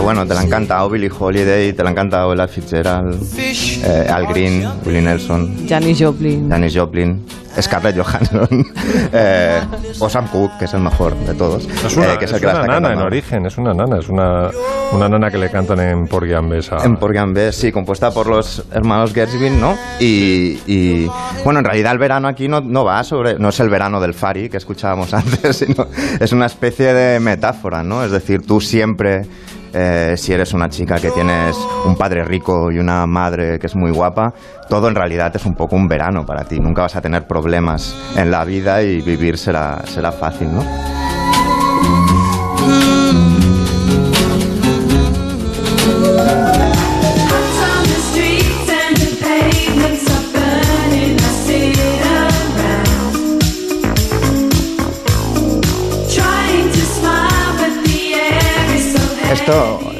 [0.00, 4.66] Que bueno, te la encanta Billie Holiday, te la encanta Ella Fitzgerald, eh, Al Green,
[4.86, 6.48] Willie Nelson, Janis Joplin.
[6.48, 7.22] Janis Joplin.
[7.60, 8.48] Scarlett Johansson
[9.12, 9.60] eh,
[9.98, 11.68] o Sam Cooke, que es el mejor de todos.
[11.84, 13.74] Es una, eh, que es el que la una está nana en origen, es una
[13.74, 14.48] nana, es una,
[14.92, 17.70] una nana que le cantan en Porgy and Bess a- En Porgy and Bess, sí,
[17.70, 19.76] compuesta por los hermanos Gershwin, ¿no?
[19.98, 21.10] Y, y,
[21.44, 24.14] bueno, en realidad el verano aquí no, no va sobre, no es el verano del
[24.14, 28.02] Fari que escuchábamos antes, sino es una especie de metáfora, ¿no?
[28.02, 29.26] Es decir, tú siempre,
[29.72, 33.76] eh, si eres una chica que tienes un padre rico y una madre que es
[33.76, 34.32] muy guapa,
[34.68, 36.58] todo en realidad es un poco un verano para ti.
[36.58, 40.99] Nunca vas a tener problemas en la vida y vivir será, será fácil, ¿no?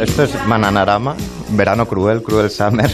[0.01, 1.15] Esto, es Mananarama,
[1.51, 2.91] verano cruel, cruel summer.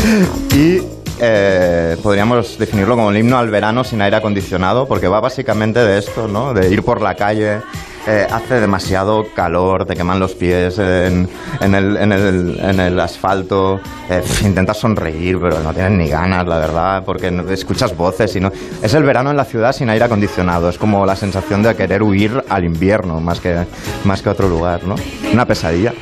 [0.54, 0.80] y
[1.18, 5.98] eh, podríamos definirlo como el himno al verano sin aire acondicionado, porque va básicamente de
[5.98, 6.54] esto, ¿no?
[6.54, 7.60] De ir por la calle.
[8.06, 11.28] Eh, hace demasiado calor, te queman los pies en,
[11.60, 16.46] en el, en el- en el asfalto, eh, intentas sonreír, pero no tienes ni ganas,
[16.46, 18.52] la verdad, porque no- escuchas voces y no...
[18.82, 22.02] Es el verano en la ciudad sin aire acondicionado, es como la sensación de querer
[22.02, 23.64] huir al invierno más que,
[24.04, 24.96] más que a otro lugar, ¿no?
[25.32, 25.92] Una pesadilla.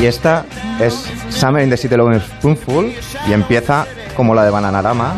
[0.00, 0.44] Y esta
[0.80, 2.92] es Summer in the City Loving Spoonful
[3.28, 5.14] y empieza como la de Bananarama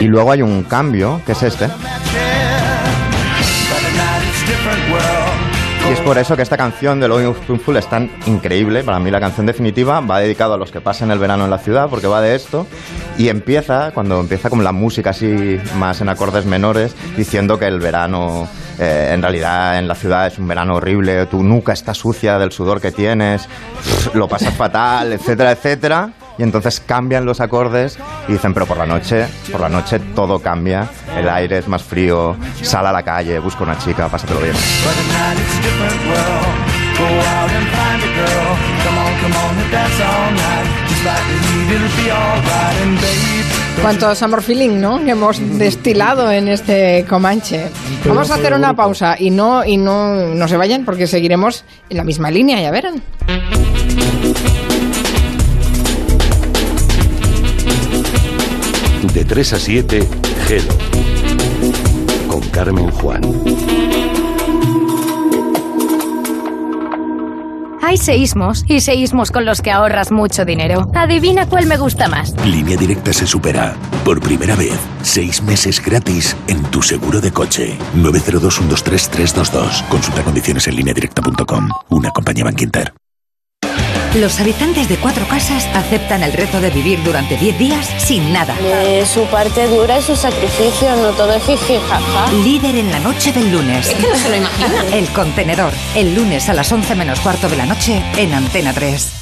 [0.00, 1.68] y luego hay un cambio que es este.
[5.88, 8.84] Y es por eso que esta canción de Loving Spoonful es tan increíble.
[8.84, 11.58] Para mí la canción definitiva va dedicado a los que pasan el verano en la
[11.58, 12.66] ciudad porque va de esto.
[13.16, 17.80] Y empieza cuando empieza con la música así más en acordes menores diciendo que el
[17.80, 18.46] verano
[18.78, 22.52] eh, en realidad en la ciudad es un verano horrible tu nuca está sucia del
[22.52, 23.48] sudor que tienes
[24.14, 27.98] lo pasas fatal etcétera etcétera y entonces cambian los acordes
[28.28, 31.82] y dicen, pero por la noche, por la noche todo cambia, el aire es más
[31.82, 34.54] frío, sal a la calle, busca una chica, pásatelo bien.
[43.82, 45.04] Cuánto summer feeling, ¿no?
[45.04, 47.68] Que hemos destilado en este Comanche.
[48.04, 51.96] Vamos a hacer una pausa y no y no, no se vayan porque seguiremos en
[51.96, 53.02] la misma línea, ya verán.
[59.12, 60.08] De 3 a 7,
[60.46, 60.74] Gelo.
[62.28, 63.22] Con Carmen Juan.
[67.82, 70.90] Hay seísmos y seísmos con los que ahorras mucho dinero.
[70.94, 72.34] Adivina cuál me gusta más.
[72.44, 73.74] Línea directa se supera.
[74.04, 77.78] Por primera vez, seis meses gratis en tu seguro de coche.
[77.96, 79.88] 902-123-322.
[79.88, 81.70] Consulta condiciones en lineadirecta.com.
[81.88, 82.92] Una compañía Banquinter.
[84.14, 88.56] Los habitantes de Cuatro Casas aceptan el reto de vivir durante 10 días sin nada.
[89.04, 92.32] su parte dura y su sacrificio, no todo es jiji, jaja.
[92.32, 93.86] Líder en la noche del lunes.
[93.86, 94.84] Es que no se lo imagina.
[94.96, 95.72] El contenedor.
[95.94, 99.12] El lunes a las 11 menos cuarto de la noche en Antena 3.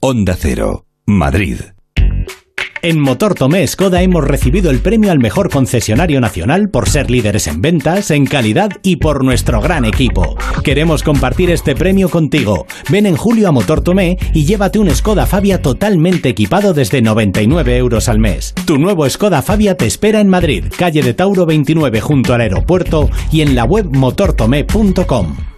[0.00, 1.60] Onda Cero, Madrid.
[2.84, 7.46] En Motor Tomé Skoda hemos recibido el premio al mejor concesionario nacional por ser líderes
[7.46, 10.36] en ventas, en calidad y por nuestro gran equipo.
[10.64, 12.66] Queremos compartir este premio contigo.
[12.88, 17.76] Ven en julio a Motor Tomé y llévate un Skoda Fabia totalmente equipado desde 99
[17.76, 18.52] euros al mes.
[18.64, 23.08] Tu nuevo Skoda Fabia te espera en Madrid, calle de Tauro 29 junto al aeropuerto
[23.30, 25.51] y en la web motortomé.com.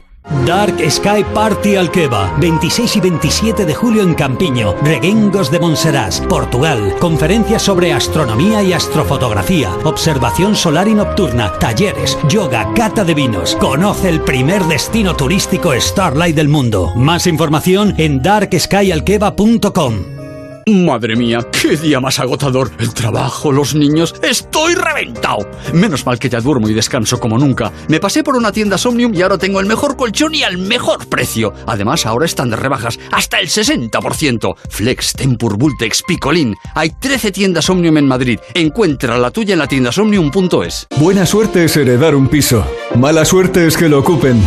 [0.46, 6.94] Dark Sky Party Alqueva, 26 y 27 de julio en Campiño, Reguengos de Monserás, Portugal.
[7.00, 13.56] Conferencias sobre astronomía y astrofotografía, observación solar y nocturna, talleres, yoga, cata de vinos.
[13.56, 16.92] Conoce el primer destino turístico Starlight del mundo.
[16.94, 20.23] Más información en darkskyalqueva.com.
[20.66, 22.70] Madre mía, qué día más agotador.
[22.78, 24.14] El trabajo, los niños.
[24.22, 25.46] Estoy reventado.
[25.74, 27.70] Menos mal que ya duermo y descanso como nunca.
[27.88, 31.06] Me pasé por una tienda Somnium y ahora tengo el mejor colchón y al mejor
[31.06, 31.52] precio.
[31.66, 34.56] Además, ahora están de rebajas hasta el 60%.
[34.70, 36.56] Flex, Tempur, Vultex, Picolín.
[36.74, 38.38] Hay 13 tiendas Omnium en Madrid.
[38.54, 40.86] Encuentra la tuya en la tienda somnium.es.
[40.98, 42.64] Buena suerte es heredar un piso.
[42.96, 44.40] Mala suerte es que lo ocupen.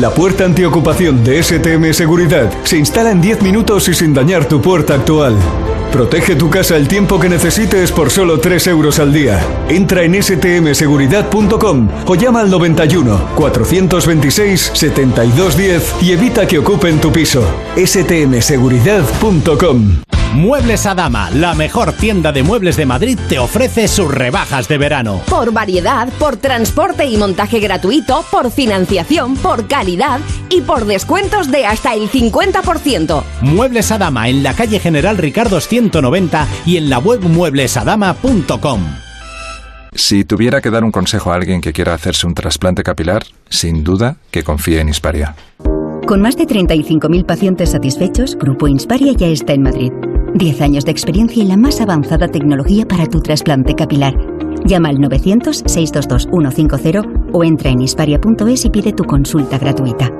[0.00, 4.62] La puerta antiocupación de STM Seguridad se instala en 10 minutos y sin dañar tu
[4.62, 5.36] puerta actual.
[5.92, 9.38] Protege tu casa el tiempo que necesites por solo 3 euros al día.
[9.68, 17.44] Entra en stmseguridad.com o llama al 91 426 7210 y evita que ocupen tu piso.
[17.76, 24.78] stmseguridad.com Muebles Adama, la mejor tienda de muebles de Madrid, te ofrece sus rebajas de
[24.78, 25.20] verano.
[25.28, 31.66] Por variedad, por transporte y montaje gratuito, por financiación, por calidad y por descuentos de
[31.66, 33.22] hasta el 50%.
[33.42, 38.80] Muebles Adama en la calle General Ricardo 190 y en la web mueblesadama.com.
[39.94, 43.84] Si tuviera que dar un consejo a alguien que quiera hacerse un trasplante capilar, sin
[43.84, 45.34] duda que confíe en Hisparia.
[46.06, 49.92] Con más de 35.000 pacientes satisfechos, Grupo Insparia ya está en Madrid.
[50.34, 54.14] 10 años de experiencia y la más avanzada tecnología para tu trasplante capilar.
[54.64, 60.10] Llama al 900-622-150 o entra en hisparia.es y pide tu consulta gratuita.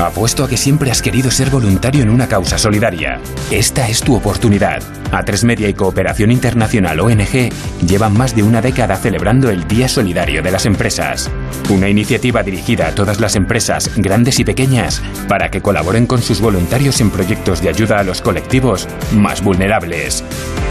[0.00, 3.20] Apuesto a que siempre has querido ser voluntario en una causa solidaria.
[3.50, 4.82] Esta es tu oportunidad.
[5.12, 7.50] A3 Media y Cooperación Internacional ONG
[7.86, 11.30] llevan más de una década celebrando el Día Solidario de las Empresas.
[11.68, 16.40] Una iniciativa dirigida a todas las empresas, grandes y pequeñas, para que colaboren con sus
[16.40, 20.24] voluntarios en proyectos de ayuda a los colectivos más vulnerables.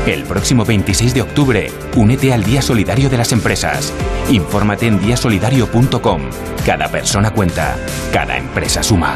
[0.08, 3.94] El próximo 26 de octubre, únete al Día Solidario de las Empresas.
[4.30, 6.22] Infórmate en diasolidario.com.
[6.66, 7.78] Cada persona cuenta,
[8.12, 9.16] cada empresa suma.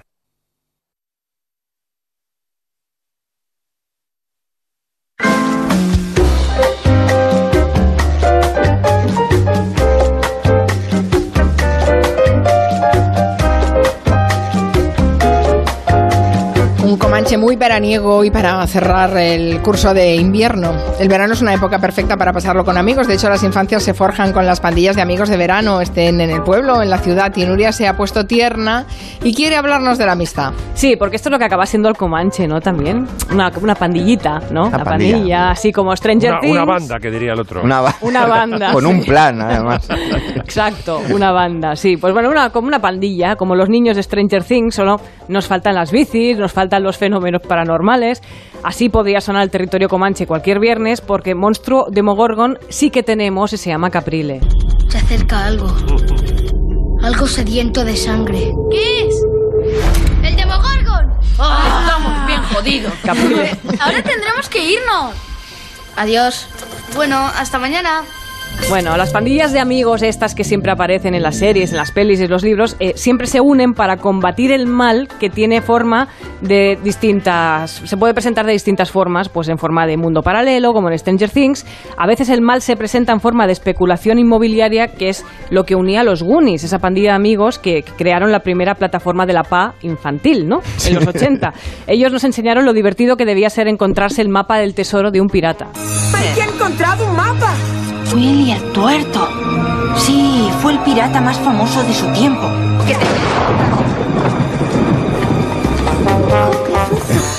[16.91, 20.73] Un Comanche muy veraniego y para cerrar el curso de invierno.
[20.99, 23.07] El verano es una época perfecta para pasarlo con amigos.
[23.07, 26.29] De hecho, las infancias se forjan con las pandillas de amigos de verano, estén en
[26.29, 27.31] el pueblo o en la ciudad.
[27.37, 28.85] Y Nuria se ha puesto tierna
[29.23, 30.51] y quiere hablarnos de la amistad.
[30.73, 32.59] Sí, porque esto es lo que acaba siendo el Comanche, ¿no?
[32.59, 33.07] También.
[33.31, 34.67] Una, una pandillita, ¿no?
[34.67, 35.13] Una pandilla.
[35.15, 36.51] pandilla, así como Stranger Una, Things.
[36.57, 37.61] una banda, que diría el otro.
[37.63, 38.71] Una, ba- Una banda.
[38.73, 39.87] Con un plan, además.
[40.35, 41.95] Exacto, una banda, sí.
[41.95, 44.99] Pues bueno, una, como una pandilla, como los niños de Stranger Things, solo
[45.29, 48.21] nos faltan las bicis, nos faltan los fenómenos paranormales.
[48.63, 53.57] Así podría sonar el territorio Comanche cualquier viernes, porque monstruo Demogorgon sí que tenemos y
[53.57, 54.41] se llama Caprile.
[54.89, 55.67] Se acerca algo.
[57.01, 58.51] Algo sediento de sangre.
[58.69, 59.15] ¿Qué es?
[60.23, 61.11] ¡El Demogorgon!
[61.21, 62.93] Estamos bien jodidos.
[63.03, 63.57] Caprile.
[63.79, 65.15] Ahora tendremos que irnos.
[65.95, 66.47] Adiós.
[66.95, 68.03] Bueno, hasta mañana.
[68.71, 72.21] Bueno, las pandillas de amigos estas que siempre aparecen en las series, en las pelis
[72.21, 76.07] y en los libros, eh, siempre se unen para combatir el mal que tiene forma
[76.39, 77.81] de distintas...
[77.83, 81.29] Se puede presentar de distintas formas, pues en forma de mundo paralelo, como en Stranger
[81.29, 81.65] Things.
[81.97, 85.75] A veces el mal se presenta en forma de especulación inmobiliaria, que es lo que
[85.75, 89.43] unía a los Goonies, esa pandilla de amigos que crearon la primera plataforma de la
[89.43, 90.61] PA infantil, ¿no?
[90.87, 91.53] En los 80.
[91.87, 95.27] Ellos nos enseñaron lo divertido que debía ser encontrarse el mapa del tesoro de un
[95.27, 95.67] pirata.
[96.15, 97.53] ¡Hay que ha encontrado un mapa!
[98.13, 99.27] Willy el tuerto.
[99.95, 102.49] Sí, fue el pirata más famoso de su tiempo.
[102.85, 103.01] ¿Qué te...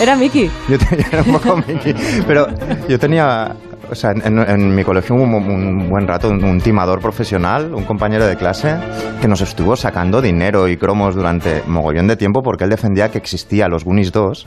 [0.02, 0.50] Era Mickey.
[0.68, 1.94] Yo tenía era un poco Mickey,
[2.26, 2.46] pero
[2.88, 3.54] yo tenía,
[3.90, 7.72] o sea, en, en mi colegio hubo un, un buen rato un, un timador profesional,
[7.74, 8.76] un compañero de clase,
[9.20, 13.18] que nos estuvo sacando dinero y cromos durante mogollón de tiempo porque él defendía que
[13.18, 14.46] existía los Goonies 2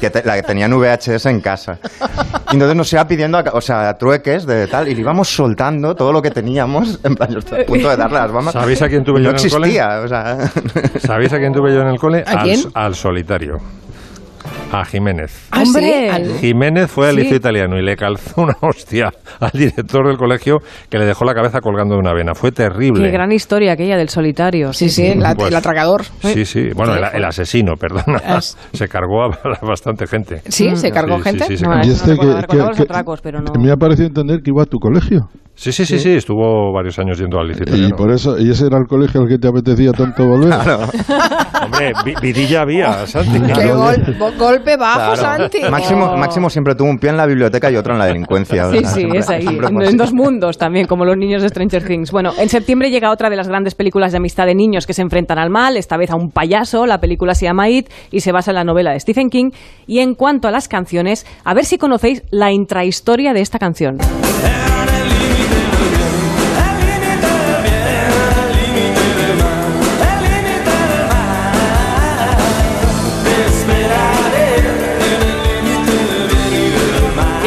[0.00, 1.78] que te- la que tenían VHS en casa.
[2.50, 5.94] Y entonces nos iba pidiendo, a- o sea, trueques de tal, y le íbamos soltando
[5.94, 8.52] todo lo que teníamos, en plan, yo estoy a punto de darle las bombas.
[8.52, 9.66] ¿Sabéis a quién tuve no yo en el cole?
[9.68, 10.38] existía, o sea...
[11.00, 12.24] ¿Sabéis a quién tuve yo en el cole?
[12.26, 12.60] ¿A Al- quién?
[12.74, 13.60] Al, solitario.
[14.80, 15.46] A Jiménez.
[15.52, 16.10] Ah, ¡Hombre!
[16.40, 17.20] Jiménez fue al Sí.
[17.22, 20.58] liceo italiano y le calzó una hostia al director del colegio
[20.90, 22.34] que le dejó la cabeza colgando de una vena.
[22.34, 23.04] Fue terrible.
[23.04, 24.72] Qué gran historia aquella del solitario.
[24.72, 26.02] Sí, sí, la- Pues- el atragador.
[26.22, 26.70] Sí, sí.
[26.74, 28.18] Bueno, el, el asesino, perdona.
[28.38, 30.42] Es- Se cargó a, bastante gente.
[30.48, 30.74] ¿Sí?
[30.74, 31.44] ¿Se cargó gente?
[31.44, 31.82] Sí, sí, se No, cargó.
[31.84, 33.52] eso Y no este recuerdo, que- recordaba que- los atracos, pero no.
[33.60, 35.28] Me ha parecido entender que iba a tu colegio.
[35.56, 37.96] Sí, sí, sí, sí, estuvo varios años yendo al liceo Y italiano.
[37.96, 40.52] por eso, y ese era el colegio al que te apetecía tanto volver.
[41.64, 43.40] Hombre, vi- vidilla había, Santi.
[43.52, 45.16] Qué gol- golpe bajo, Claro.
[45.16, 45.58] Santi.
[45.70, 46.16] Máximo, Oh.
[46.16, 48.66] Máximo siempre tuvo un pie en la biblioteca y otro en la delincuencia.
[48.66, 49.46] o Sí, sea, sí, siempre- es ahí.
[49.46, 52.10] En, en dos mundos también, como los niños de Stranger Things.
[52.10, 55.02] Bueno, en septiembre llega otra de las grandes películas de amistad de niños que se
[55.02, 56.84] enfrentan al mal, esta vez a un payaso.
[56.84, 59.50] La película se llama It y se basa en la novela de Stephen King.
[59.86, 63.98] Y en cuanto a las canciones, a ver si conocéis la intrahistoria de esta canción.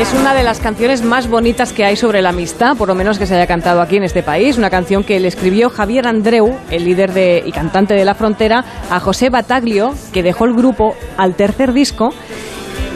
[0.08, 3.20] Es una de las canciones más bonitas que hay sobre la amistad, por lo menos
[3.20, 4.58] que se haya cantado aquí en este país.
[4.58, 8.64] Una canción que le escribió Javier Andreu, el líder de, y cantante de La Frontera,
[8.90, 12.12] a José Bataglio, que dejó el grupo al tercer disco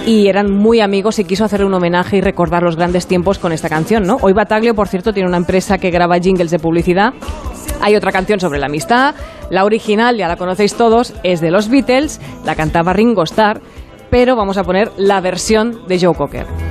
[0.05, 3.51] y eran muy amigos y quiso hacerle un homenaje y recordar los grandes tiempos con
[3.51, 4.17] esta canción, ¿no?
[4.21, 7.13] Hoy Bataglio, por cierto, tiene una empresa que graba jingles de publicidad.
[7.81, 9.15] Hay otra canción sobre la amistad,
[9.49, 13.59] la original, ya la conocéis todos, es de los Beatles, la cantaba Ringo Starr,
[14.09, 16.70] pero vamos a poner la versión de Joe Cocker.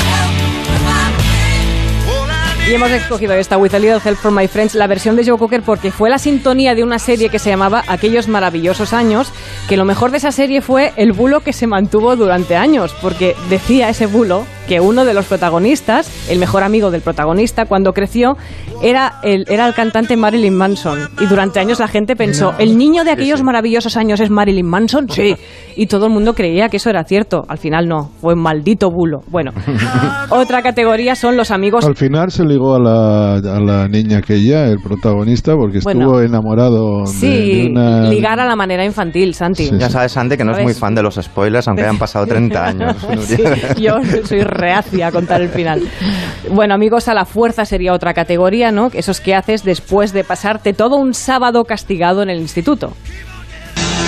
[2.71, 5.37] Y hemos escogido esta, With a Little Help from My Friends, la versión de Joe
[5.37, 9.33] Cocker, porque fue la sintonía de una serie que se llamaba Aquellos maravillosos años,
[9.67, 13.35] que lo mejor de esa serie fue el bulo que se mantuvo durante años, porque
[13.49, 18.37] decía ese bulo que uno de los protagonistas, el mejor amigo del protagonista, cuando creció,
[18.81, 20.99] era el, era el cantante Marilyn Manson.
[21.19, 25.09] Y durante años la gente pensó, ¿el niño de aquellos maravillosos años es Marilyn Manson?
[25.09, 25.35] Sí.
[25.75, 27.43] Y todo el mundo creía que eso era cierto.
[27.47, 29.19] Al final no, fue un maldito bulo.
[29.29, 29.51] Bueno,
[30.29, 31.85] otra categoría son los amigos...
[31.85, 36.01] Al final se ligó a la, a la niña aquella, el protagonista, porque Bueno.
[36.01, 38.01] estuvo enamorado de- Sí, de, una...
[38.09, 39.69] ligar a la manera infantil, Santi.
[39.77, 42.65] Ya sabes, Santi, que no es muy fan de los spoilers, aunque hayan pasado 30
[42.65, 42.95] años.
[43.21, 43.37] Sí,
[43.81, 43.95] yo
[44.25, 45.81] soy reacia a contar el final.
[46.49, 48.91] Bueno, amigos, a la fuerza sería otra categoría, ¿no?
[48.93, 52.93] Esos que haces después de pasarte todo un sábado castigado en el instituto.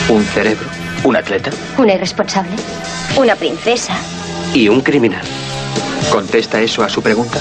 [0.09, 0.67] Un cerebro,
[1.05, 2.51] un atleta Una irresponsable.
[3.17, 3.95] Una princesa.
[4.53, 5.21] y un criminal.
[6.11, 7.39] ¿Contesta eso a su pregunta?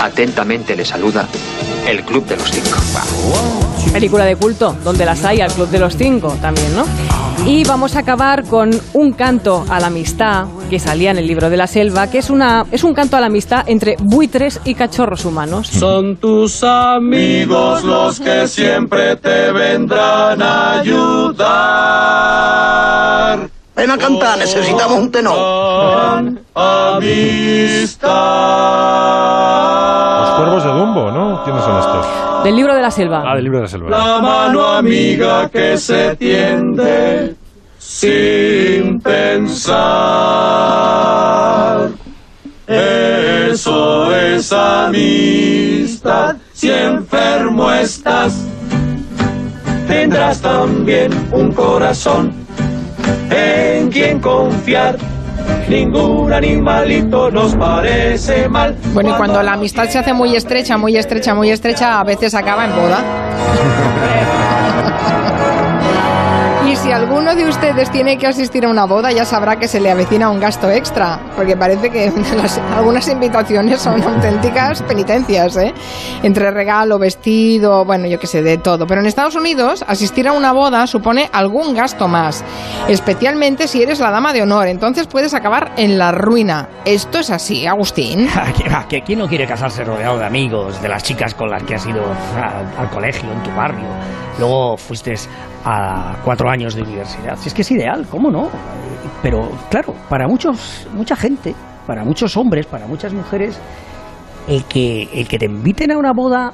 [0.00, 1.26] Atentamente le saluda
[1.86, 2.78] el Club de los Cinco.
[3.92, 6.84] Película de culto, donde las hay al Club de los Cinco también, ¿no?
[7.44, 11.50] Y vamos a acabar con un canto a la amistad que salía en el libro
[11.50, 14.74] de la selva, que es, una, es un canto a la amistad entre buitres y
[14.74, 15.68] cachorros humanos.
[15.68, 21.46] Son tus amigos los que siempre te vendrán a ayudar.
[23.76, 26.32] Ven a cantar, necesitamos un tenor.
[26.54, 28.10] Amistad.
[30.20, 31.44] Los cuervos de Dumbo, ¿no?
[31.44, 32.25] ¿Quiénes son estos?
[32.46, 33.24] Del libro de la selva.
[33.26, 33.90] Ah, del libro de la selva.
[33.90, 37.34] La mano amiga que se tiende
[37.76, 39.74] sin pensar.
[42.68, 46.36] Eso es amistad.
[46.52, 48.46] Si enfermo estás,
[49.88, 52.32] tendrás también un corazón
[53.28, 54.96] en quien confiar.
[55.68, 58.76] Ningún animalito nos parece mal.
[58.92, 62.34] Bueno, y cuando la amistad se hace muy estrecha, muy estrecha, muy estrecha, a veces
[62.34, 64.32] acaba en boda.
[66.82, 69.90] Si alguno de ustedes tiene que asistir a una boda, ya sabrá que se le
[69.90, 72.12] avecina un gasto extra, porque parece que
[72.76, 75.74] algunas invitaciones son auténticas penitencias, ¿eh?
[76.22, 78.86] Entre regalo, vestido, bueno, yo qué sé, de todo.
[78.86, 82.44] Pero en Estados Unidos, asistir a una boda supone algún gasto más,
[82.88, 86.68] especialmente si eres la dama de honor, entonces puedes acabar en la ruina.
[86.84, 88.28] ¿Esto es así, Agustín?
[88.28, 91.62] ¿Qui- va, que ¿Quién no quiere casarse rodeado de amigos, de las chicas con las
[91.64, 92.02] que has ido
[92.78, 93.86] al colegio, en tu barrio?
[94.38, 95.14] Luego fuiste
[95.68, 97.36] a cuatro años de universidad.
[97.36, 98.48] Si es que es ideal, ¿cómo no?
[99.20, 101.54] Pero claro, para muchos, mucha gente,
[101.88, 103.60] para muchos hombres, para muchas mujeres,
[104.46, 106.52] el que, el que te inviten a una boda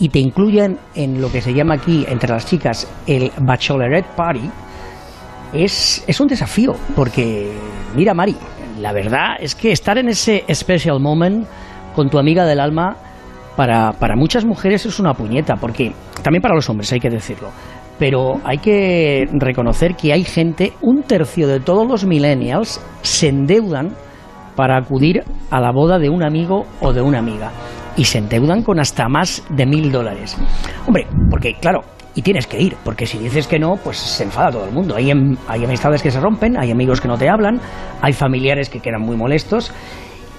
[0.00, 4.50] y te incluyan en lo que se llama aquí, entre las chicas, el bachelorette party,
[5.52, 7.52] es, es un desafío, porque
[7.94, 8.34] mira Mari,
[8.80, 11.46] la verdad es que estar en ese special moment
[11.94, 12.96] con tu amiga del alma,
[13.54, 15.92] para, para muchas mujeres es una puñeta, porque
[16.24, 17.50] también para los hombres hay que decirlo,
[17.98, 23.94] pero hay que reconocer que hay gente, un tercio de todos los millennials se endeudan
[24.56, 27.50] para acudir a la boda de un amigo o de una amiga.
[27.96, 30.36] Y se endeudan con hasta más de mil dólares.
[30.86, 31.82] Hombre, porque claro,
[32.16, 34.94] y tienes que ir, porque si dices que no, pues se enfada todo el mundo.
[34.96, 37.60] Hay, am- hay amistades que se rompen, hay amigos que no te hablan,
[38.00, 39.72] hay familiares que quedan muy molestos.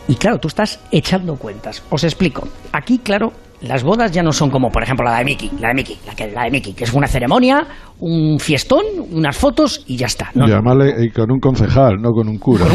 [0.07, 1.83] Y claro, tú estás echando cuentas.
[1.89, 2.47] Os explico.
[2.71, 3.31] Aquí, claro,
[3.61, 6.13] las bodas ya no son como, por ejemplo, la de Mickey, la de Mickey, la,
[6.13, 7.65] que, la de Mickey, que es una ceremonia,
[7.99, 10.29] un fiestón, unas fotos y ya está.
[10.35, 10.55] No, y no.
[10.55, 12.65] además le- y con un concejal, no con un cura.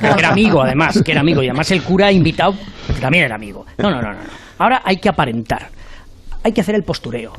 [0.00, 1.42] que era amigo, además, que era amigo.
[1.42, 2.54] Y además el cura invitado
[3.00, 3.64] también era amigo.
[3.78, 4.12] No, no, no.
[4.12, 4.18] no.
[4.58, 5.68] Ahora hay que aparentar.
[6.42, 7.32] Hay que hacer el postureo.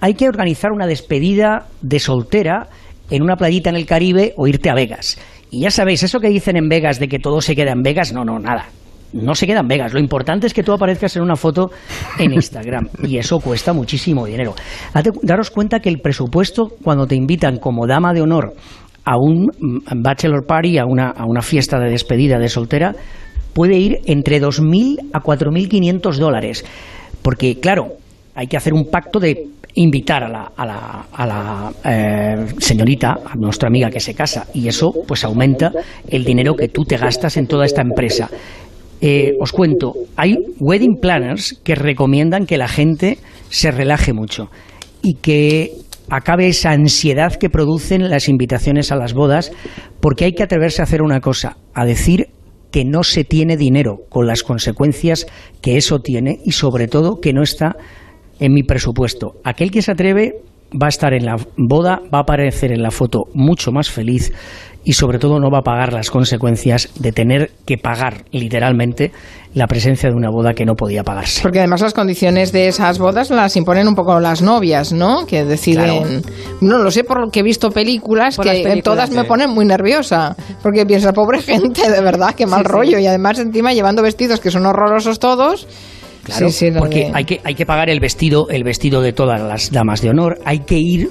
[0.00, 2.68] Hay que organizar una despedida de soltera
[3.10, 5.18] en una playita en el Caribe o irte a Vegas.
[5.50, 8.12] Y ya sabéis, eso que dicen en Vegas de que todo se queda en Vegas,
[8.12, 8.66] no, no, nada.
[9.12, 9.92] No se queda en Vegas.
[9.92, 11.70] Lo importante es que tú aparezcas en una foto
[12.18, 14.54] en Instagram y eso cuesta muchísimo dinero.
[15.22, 18.54] Daros cuenta que el presupuesto cuando te invitan como dama de honor
[19.04, 22.94] a un mm, bachelor party, a una, a una fiesta de despedida de soltera,
[23.52, 26.64] puede ir entre 2.000 a 4.500 dólares.
[27.22, 27.88] Porque, claro,
[28.34, 33.20] hay que hacer un pacto de invitar a la, a la, a la eh, señorita,
[33.24, 35.70] a nuestra amiga que se casa, y eso pues aumenta
[36.08, 38.28] el dinero que tú te gastas en toda esta empresa.
[39.00, 44.50] Eh, os cuento, hay wedding planners que recomiendan que la gente se relaje mucho
[45.02, 45.72] y que
[46.10, 49.52] acabe esa ansiedad que producen las invitaciones a las bodas,
[50.00, 52.28] porque hay que atreverse a hacer una cosa, a decir
[52.70, 55.26] que no se tiene dinero, con las consecuencias
[55.62, 57.76] que eso tiene y sobre todo que no está
[58.38, 59.34] en mi presupuesto.
[59.44, 60.34] Aquel que se atreve
[60.70, 64.32] va a estar en la boda, va a aparecer en la foto mucho más feliz
[64.84, 69.12] y sobre todo no va a pagar las consecuencias de tener que pagar literalmente
[69.54, 71.42] la presencia de una boda que no podía pagarse.
[71.42, 75.26] Porque además las condiciones de esas bodas las imponen un poco las novias, ¿no?
[75.26, 76.22] Que deciden...
[76.60, 80.36] No lo sé por lo que he visto películas que todas me ponen muy nerviosa.
[80.62, 82.98] Porque piensa, pobre gente, de verdad, qué mal rollo.
[82.98, 85.66] Y además encima llevando vestidos que son horrorosos todos.
[86.22, 90.02] Claro, porque hay que, hay que pagar el vestido, el vestido de todas las damas
[90.02, 91.10] de honor, hay que ir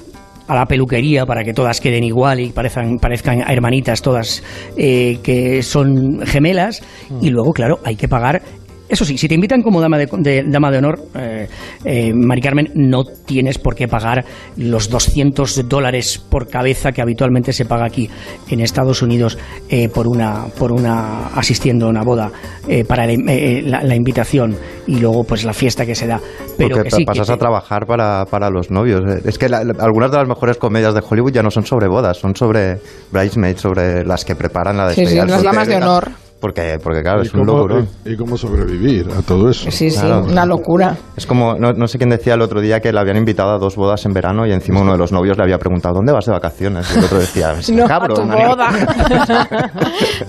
[0.50, 4.42] a la peluquería para que todas queden igual y parezcan, parezcan hermanitas todas
[4.76, 6.82] eh, que son gemelas.
[7.22, 8.42] Y luego, claro, hay que pagar
[8.90, 11.48] eso sí, si te invitan como dama de, dama de honor, eh,
[11.84, 14.24] eh, Mari Carmen, no tienes por qué pagar
[14.56, 18.10] los 200 dólares por cabeza que habitualmente se paga aquí
[18.48, 19.38] en Estados Unidos
[19.68, 22.30] eh, por una por una asistiendo a una boda
[22.68, 26.20] eh, para la, invitación y luego pues la fiesta que se da.
[26.58, 29.02] Pero Porque pasas a trabajar para, para, los novios.
[29.24, 32.34] Es que algunas de las mejores comedias de Hollywood ya no son sobre bodas, son
[32.34, 32.78] sobre
[33.12, 35.10] bridesmaids, sobre las que preparan la despedida.
[35.10, 36.10] Sí, sí, las damas de honor.
[36.40, 37.84] Porque, porque claro, es un logro.
[38.04, 39.70] Y, cómo sobrevivir a todo eso.
[39.70, 40.96] Sí, sí, una locura.
[41.16, 43.58] Es como, no, no, sé quién decía el otro día que le habían invitado a
[43.58, 46.24] dos bodas en verano y encima uno de los novios le había preguntado, ¿dónde vas
[46.24, 46.90] de vacaciones?
[46.94, 48.70] Y el otro decía, no, a tu boda.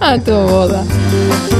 [0.02, 0.84] a tu boda.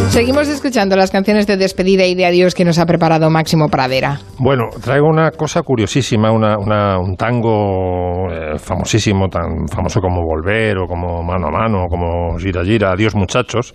[0.10, 4.20] Seguimos escuchando las canciones de despedida y de adiós que nos ha preparado Máximo Pradera.
[4.38, 10.80] Bueno, traigo una cosa curiosísima, una, una, un tango eh, famosísimo, tan famoso como Volver
[10.80, 13.74] o como Mano a Mano o como Gira Gira, Adiós muchachos,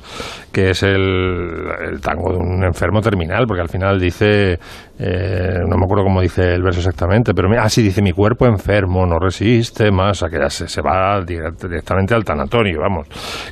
[0.53, 4.59] que es el, tango de un enfermo terminal, porque al final dice,
[4.99, 8.47] eh, no me acuerdo cómo dice el verso exactamente, pero ah, sí, dice mi cuerpo
[8.47, 13.07] enfermo no resiste más, a que ya se, va directamente al tanatorio, vamos.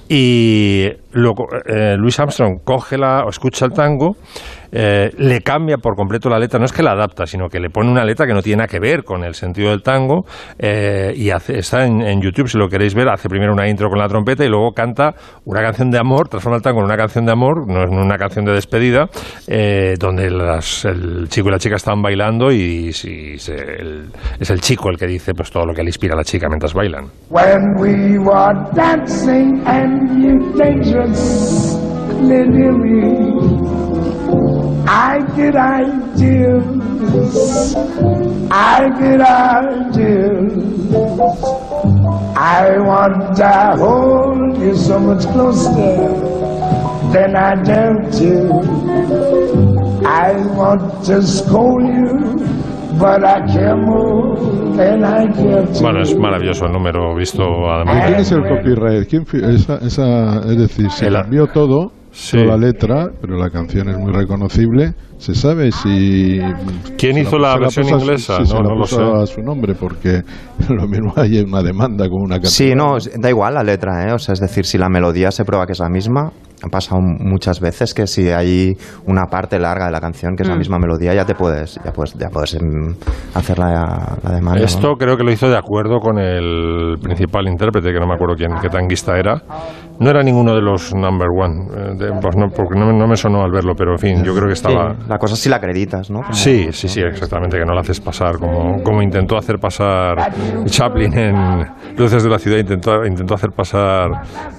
[0.09, 4.17] Y luego eh, Luis Armstrong coge la, o escucha el tango
[4.77, 7.71] eh, le cambia por completo la letra, no es que la adapta, sino que le
[7.71, 10.25] pone una letra que no tiene nada que ver con el sentido del tango
[10.59, 14.09] eh, y está en, YouTube, si lo queréis ver, hace primero una intro con la
[14.09, 15.15] trompeta y luego canta
[15.45, 18.17] una canción de amor, transforma el tango en una canción de amor, no es una
[18.17, 19.07] canción de despedida,
[19.47, 25.07] eh, donde el chico y la chica están bailando y, es el chico el que
[25.07, 27.05] dice pues todo lo que le inspira a la chica mientras bailan.
[34.95, 36.65] I get ideas.
[38.51, 40.53] I get ideas.
[42.37, 45.97] I want to hold you so much closer
[47.13, 48.33] than I dare to.
[50.07, 52.65] I want to scold you.
[52.97, 53.27] Bueno,
[56.03, 58.05] es maravilloso el número visto además.
[58.07, 59.09] ¿Quién es el copyright?
[59.09, 62.39] ¿Quién esa, esa, es decir, se cambió todo sí.
[62.39, 64.95] la letra, pero la canción es muy reconocible.
[65.25, 66.39] ¿Se sabe si...
[66.99, 68.41] ¿Quién hizo la, versión inglesa?
[68.41, 69.03] no, no lo sé.
[69.03, 70.21] a su nombre, porque
[70.69, 72.69] lo mismo hay una demanda con una canción.
[72.69, 74.13] Sí, no, da igual la letra, ¿eh?
[74.13, 76.31] O sea, es decir, si la melodía se prueba que es la misma,
[76.65, 78.73] ha pasado muchas veces que si hay
[79.07, 80.59] una parte larga de la canción que es la mm.
[80.59, 82.95] misma melodía, ya te puedes, ya puedes, ya puedes em,
[83.35, 84.63] hacer la, demanda.
[84.63, 88.35] Esto creo que lo hizo de acuerdo con el principal intérprete, que no me acuerdo
[88.37, 89.43] quién, qué tanguista era.
[90.01, 91.67] No era ninguno de los number one,
[92.01, 94.55] eh, pues no, porque no, me sonó al verlo, pero en fin, yo creo que
[94.55, 94.97] estaba...
[95.15, 96.23] la cosa es si la acreditas, ¿no?
[96.33, 100.17] Sí, sí, sí, exactamente, que no la haces pasar, como, como intentó hacer pasar
[100.65, 101.35] Chaplin en
[101.97, 104.11] Luces de la Ciudad, intentó, intentó hacer pasar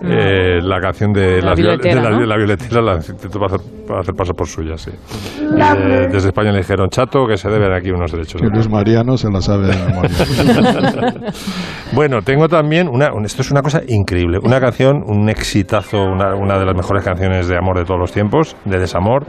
[0.02, 3.60] eh, la canción de la, la, la violetera la intentó hacer,
[4.00, 4.92] hacer pasar por suya, sí.
[4.92, 8.42] Eh, desde España le dijeron, chato, que se deben aquí unos derechos.
[8.42, 10.12] Que Luis Mariano se la sabe de memoria.
[11.92, 16.58] bueno, tengo también, una, esto es una cosa increíble, una canción, un exitazo, una, una
[16.58, 19.26] de las mejores canciones de amor de todos los tiempos, de desamor,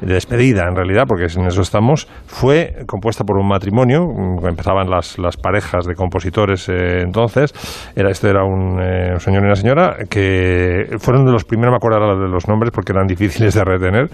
[0.00, 4.88] de despedida en realidad, porque en eso estamos, fue compuesta por un matrimonio, mm, empezaban
[4.88, 7.52] las, las parejas de compositores eh, entonces,
[7.96, 11.76] era este era un, eh, señor y una señora, que fueron de los primeros, me
[11.76, 14.08] acuerdo de los nombres porque eran difíciles de retener,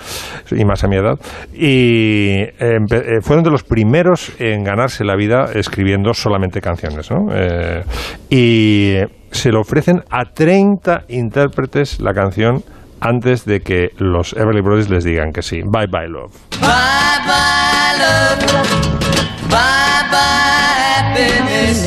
[0.51, 1.19] y más a mi edad,
[1.53, 7.27] y eh, fueron de los primeros en ganarse la vida escribiendo solamente canciones, ¿no?
[8.31, 8.97] y
[9.31, 12.63] se lo ofrecen a 30 intérpretes la canción
[13.05, 15.61] antes de que los Everly Brothers les digan que sí.
[15.63, 16.33] Bye bye love.
[16.61, 16.69] Bye
[17.27, 18.39] bye love.
[19.51, 20.25] Bye bye
[20.97, 21.87] happiness.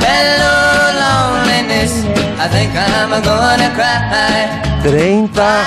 [0.00, 2.04] Hello loneliness.
[2.38, 4.82] I think I'm gonna cry.
[4.82, 5.64] 30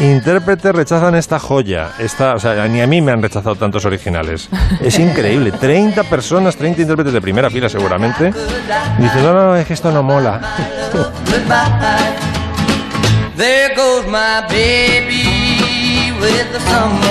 [0.00, 1.92] intérpretes rechazan esta joya.
[1.98, 4.50] Esta, o sea, ni a mí me han rechazado tantos originales.
[4.82, 5.52] Es increíble.
[5.52, 8.26] 30 personas, 30 intérpretes de primera fila seguramente.
[8.98, 10.40] Dicen, no, no, es que esto no mola.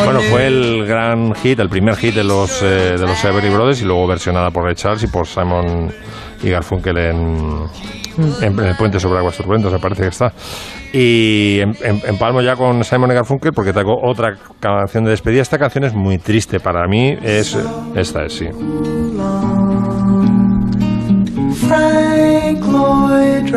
[0.04, 3.82] Bueno, fue el gran hit, el primer hit de los, eh, de los Everly Brothers
[3.82, 5.92] y luego versionada por Ray Charles y por Simon
[6.42, 7.64] y Garfunkel en,
[8.42, 10.34] en, el puente sobre aguas turbulentas, me parece que está.
[10.94, 15.42] Y en, palmo ya con Simon y Garfunkel porque tengo otra canción de despedida.
[15.42, 17.58] Esta canción es muy triste para mí, es
[17.96, 18.48] esta es sí.
[21.68, 23.52] Frank Lloyd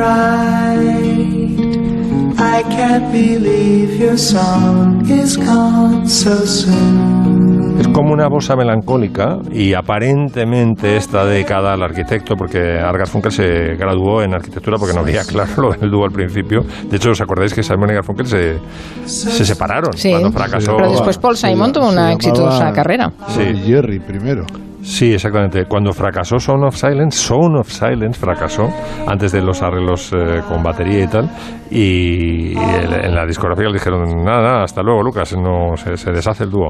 [2.59, 7.79] I can't believe your song is gone so soon.
[7.79, 13.77] Es como una bosa melancólica y aparentemente esta dedicada al arquitecto porque Argar Funkel se
[13.77, 16.63] graduó en arquitectura porque no había claro lo del dúo al principio.
[16.91, 18.59] De hecho, ¿os acordáis que Simon y Garfunkel se,
[19.05, 20.75] se separaron cuando fracasó?
[20.79, 23.13] Pero después Paul Simon tuvo una exitosa carrera.
[23.29, 23.55] Sí.
[23.67, 24.45] Jerry primero.
[24.89, 25.67] Sí, exactamente.
[25.67, 28.71] Cuando fracasó Sound of Silence, Sound of Silence fracasó
[29.07, 31.31] antes de los arreglos eh, con batería y tal.
[31.71, 36.51] Y en la discografía le dijeron, nada, nada, hasta luego, Lucas, no se, deshace el
[36.51, 36.69] dúo.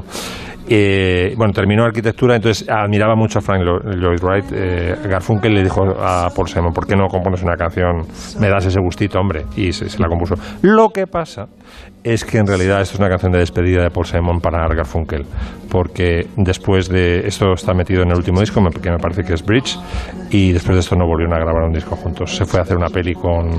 [0.71, 4.45] Eh, bueno, terminó arquitectura, entonces admiraba mucho a Frank Lloyd Wright.
[4.53, 8.05] Eh, Garfunkel le dijo a Paul Simon, ¿por qué no compones una canción?
[8.39, 9.45] Me das ese gustito, hombre.
[9.55, 10.35] Y se, la compuso.
[10.61, 11.47] Lo que pasa
[12.03, 15.25] es que en realidad esto es una canción de despedida de Paul Simon para Garfunkel,
[15.71, 19.43] porque después de esto está metido en el último disco, que me parece que es
[19.43, 19.75] Bridge,
[20.29, 22.35] y después de esto no volvieron a grabar un disco juntos.
[22.35, 23.49] Se fue a hacer una peli con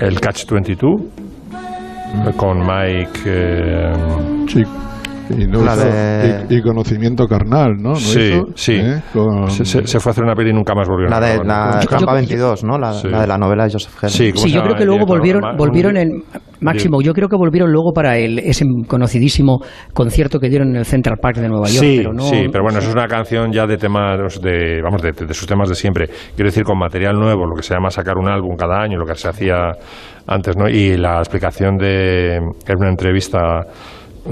[0.00, 1.02] el Catch 22,
[2.36, 3.20] con Mike.
[3.26, 3.92] Eh,
[5.30, 7.94] y, conocimiento carnal, ¿no?
[7.94, 8.74] sí, sí.
[8.74, 9.00] ¿Eh?
[9.50, 11.08] Se, fue a hacer una peli y nunca más volvió.
[11.08, 12.78] La de la Campa 22, ¿no?
[12.78, 14.36] La, de la novela de Joseph Herbert.
[14.36, 16.22] Sí, yo creo que luego volvieron, volvieron el
[16.60, 17.00] máximo.
[17.00, 19.60] Yo creo que volvieron luego para el, ese conocidísimo
[19.92, 21.86] concierto que dieron en el Central Park de Nueva York.
[21.86, 25.02] Sí, pero no, sí, pero bueno, eso es una canción ya de temas de, vamos,
[25.02, 26.08] de, de sus temas de siempre.
[26.34, 29.06] Quiero decir, con material nuevo, lo que se llama sacar un álbum cada año, lo
[29.06, 29.72] que se hacía
[30.26, 30.68] antes, ¿no?
[30.68, 33.38] Y la explicación de en una entrevista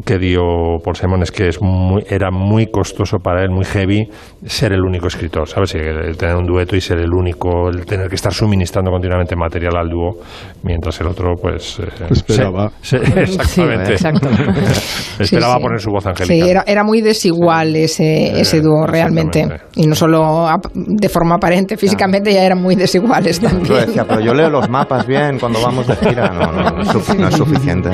[0.05, 4.09] que dio Paul Simon es que es muy, era muy costoso para él, muy heavy,
[4.45, 5.75] ser el único escritor, ¿sabes?
[5.75, 9.77] El tener un dueto y ser el único, el tener que estar suministrando continuamente material
[9.77, 10.19] al dúo,
[10.63, 11.79] mientras el otro, pues...
[11.81, 12.71] Eh, esperaba.
[12.83, 13.95] exactamente.
[15.19, 16.45] esperaba poner su voz angélica.
[16.45, 19.47] Sí, era, era muy desigual ese, ese dúo realmente.
[19.77, 23.87] Y no solo de forma aparente, físicamente ya eran muy desiguales también.
[23.95, 27.91] pero yo leo los mapas bien cuando vamos de gira, no, no, no, es, suficiente.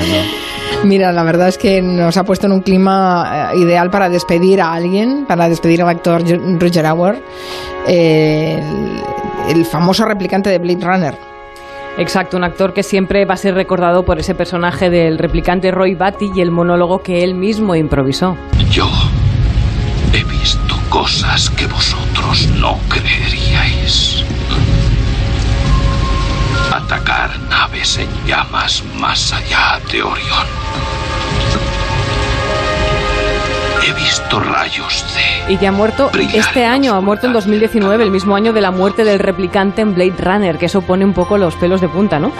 [0.84, 4.61] Mira, la verdad es que nos ha puesto en un clima eh, ideal para despedir
[4.61, 6.22] a alguien, para despedir al actor
[6.59, 7.22] Roger Hauer,
[7.86, 11.14] el, famoso replicante de Blade Runner.
[11.99, 15.95] Exacto, un actor que siempre va a ser recordado por ese personaje del replicante Roy
[15.95, 18.36] Batty y el monólogo que él mismo improvisó.
[18.70, 18.88] Yo
[20.14, 24.24] he visto cosas que vosotros no creeríais.
[26.72, 31.11] Atacar naves en llamas más allá de Orión
[33.93, 35.53] He visto rayos de.
[35.53, 38.70] Y que ha muerto este año, ha muerto en 2019, el mismo año de la
[38.70, 42.18] muerte del replicante en Blade Runner, que eso pone un poco los pelos de punta,
[42.18, 42.32] ¿no?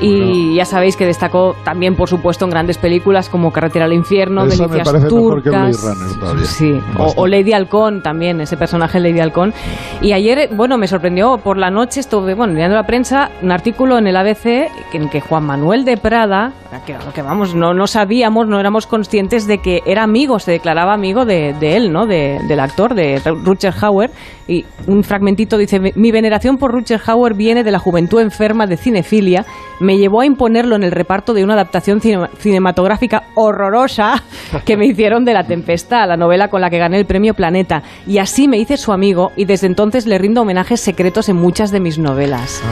[0.00, 4.44] Y ya sabéis que destacó también, por supuesto, en grandes películas como Carretera al Infierno,
[4.44, 5.82] Eso Delicias me Turcas.
[5.82, 9.54] Runner, sí, o, Lady Halcón también, ese personaje Lady Halcón.
[10.02, 13.96] Y ayer, bueno, me sorprendió por la noche, estuve, bueno, mirando la prensa, un artículo
[13.96, 16.52] en el ABC en que Juan Manuel de Prada,
[16.84, 20.89] que, que vamos, no, no sabíamos, no éramos conscientes de que era amigo, se declaraba
[20.90, 22.06] amigo de, él, ¿no?
[22.06, 24.10] del actor, de Rutger Hauer.
[24.48, 28.76] Y un fragmentito dice, mi veneración por Rutger Hauer viene de la juventud enferma de
[28.76, 29.44] cinefilia.
[29.80, 34.22] Me llevó a imponerlo en el reparto de una adaptación cinematográfica horrorosa
[34.64, 37.82] que me hicieron de La Tempestad, la novela con la que gané el premio Planeta.
[38.06, 41.70] Y así me hice su amigo y desde entonces le rindo homenajes secretos en muchas
[41.70, 42.62] de mis novelas.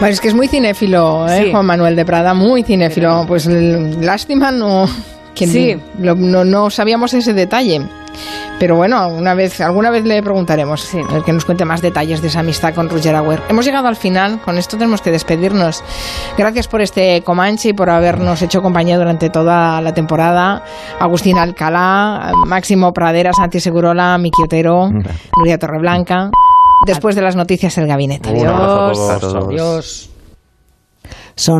[0.00, 0.08] Ah.
[0.08, 1.50] es que es muy cinéfilo, ¿eh?
[1.50, 3.24] Juan Manuel de Prada, muy cinéfilo.
[3.26, 4.86] Pues lástima no
[5.34, 5.76] Que Sí.
[6.00, 7.82] lo- no, no sabíamos ese detalle.
[8.60, 12.22] Pero bueno, una vez, alguna vez le preguntaremos a ver que nos cuente más detalles
[12.22, 13.42] de esa amistad con Roger Auer.
[13.48, 15.82] Hemos llegado al final, con esto tenemos que despedirnos.
[16.38, 20.62] Gracias por este Comanche y por habernos hecho compañía durante toda la temporada.
[21.00, 24.88] Agustín Alcalá, Máximo Pradera, Santi Segurola, Miki Otero,
[25.36, 26.30] Nuria Torreblanca.
[26.86, 28.28] Después de las noticias, el gabinete.
[28.28, 28.98] Adiós.
[29.34, 30.10] Adiós.
[31.36, 31.52] Son